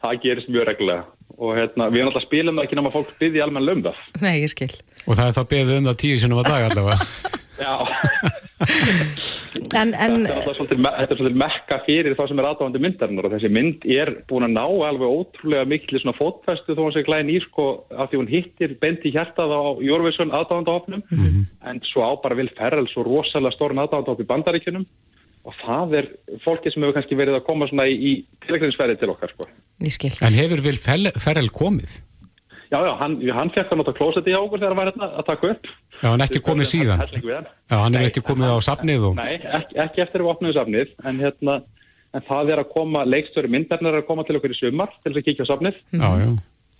[0.02, 1.04] Það gerist mjög reglulega.
[1.36, 3.82] Og hérna, við erum alltaf að spila um það ekki nema fólk byggði almenn lögum
[3.84, 3.98] það.
[4.24, 4.70] Nei, ég skil.
[5.04, 6.98] Og það er þá beðið um það tíu sinum að dag allavega.
[7.56, 7.74] Já,
[9.76, 13.34] En, en þetta er svolítið, er svolítið mekka fyrir þá sem er aðdáðandi myndarinnar og
[13.34, 17.32] þessi mynd er búin að ná alveg ótrúlega mikil svona fótfestu þó hann sé glæðin
[17.34, 21.04] í sko af því hún hittir bendi hjartað á Jórvísson aðdáðandahopnum
[21.68, 24.88] en svo á bara vil ferrel svo rosalega stórn aðdáðandahop í bandaríkjunum
[25.46, 26.10] og það er
[26.44, 28.12] fólki sem hefur kannski verið að koma svona í, í
[28.46, 29.50] tilvægninsferði til okkar sko.
[30.26, 32.00] En hefur vil Ferrell komið?
[32.72, 35.26] Já, já, hann, hann fekk að nota klósetti á okkur þegar hann var hérna að
[35.28, 35.68] taka upp.
[36.02, 37.04] Já, hann er ekki komið síðan.
[37.04, 37.46] Hann.
[37.70, 39.14] Já, hann er ekki komið á safnið og...
[39.20, 41.54] Nei, ekki, ekki eftir að við opnum safnið, en, hérna,
[42.16, 45.12] en það er að koma, leikstöri myndarnar er að koma til okkur í sumar til
[45.14, 46.28] þess að kíkja á safnið Já, já.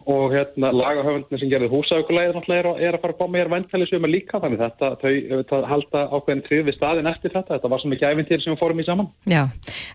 [0.07, 3.51] og hérna, lagahöfundin sem gerði húsaukulegið náttúrulega er, að- er að fara að koma hér
[3.55, 7.55] væntalega í sumar líka, þannig þetta, þau auðvitað halda ákveðin trið við staðin eftir þetta,
[7.57, 9.09] þetta var svo mikið æfintýr sem við fórum í saman.
[9.31, 9.43] Já,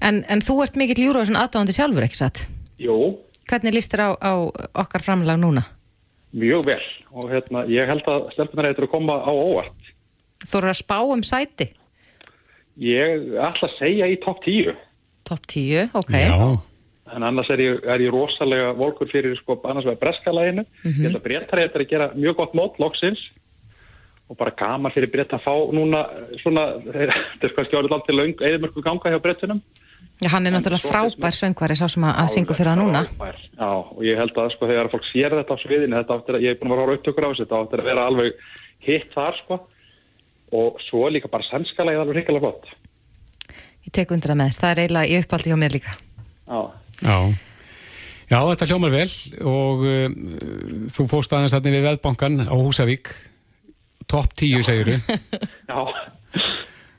[0.08, 2.44] en, en þú ert mikill Eurovision aðdáðandi sjálfur, ekki satt?
[2.80, 2.98] Jú,
[3.52, 4.32] Hvernig líst þér á, á
[4.84, 5.64] okkar framlag núna?
[6.38, 9.92] Mjög vel og hérna, ég held að stelpunar eitthvað að koma á óvart.
[10.46, 11.70] Þú eru að spá um sæti?
[12.82, 14.76] Ég ætla að segja í topp 10.
[15.28, 16.14] Top 10, ok.
[16.18, 16.38] Já,
[17.12, 20.64] En annars er ég, er ég rosalega volkur fyrir sko annars vegar breskalæginu.
[20.86, 23.20] Ég held að breytar er að gera mjög gott mót loksins
[24.32, 28.16] og bara gaman fyrir breyta að fá núna eh, svona, þetta er kannski árið alltaf
[28.16, 29.60] laung eðmörku ganga hjá breytunum.
[30.22, 33.02] Já, hann er náttúrulega frábær söngvari sá sem að, að syngu fyrir það núna.
[33.58, 36.46] Já, og ég held að sko þegar fólk sér þetta á sviðinu, þetta áttir að,
[36.46, 38.44] ég er búin að vera á upptökur á þessu, þetta áttir að vera alveg
[38.86, 39.58] hitt þar sko
[40.62, 42.70] og svo er líka bara sænskalægið alveg hrikalega flott.
[43.82, 44.60] Ég tek undir það með þér.
[44.62, 45.96] Það er eiginlega í uppáldi hjá mér líka.
[46.46, 46.62] Já.
[47.02, 47.18] já.
[48.32, 49.10] Já, þetta hljómar vel
[49.52, 50.14] og um,
[50.94, 53.12] þú fóst aðeins þarna við Veðbankan á Húsavík.
[54.12, 54.96] Topp 10 segiru.
[55.72, 55.82] Já,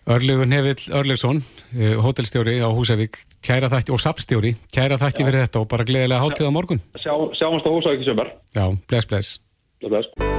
[0.07, 5.63] Örlugun Nevill Örlugsson, uh, hótelstjóri á Húsavík, kæra þætti og sapstjóri, kæra þætti fyrir þetta
[5.63, 6.83] og bara gleðilega hátíð á morgun.
[6.99, 8.29] Sjá, sjáumst á húsa ekki sömur.
[8.51, 9.39] Já, bless, bless.
[9.79, 10.33] Bless, bless.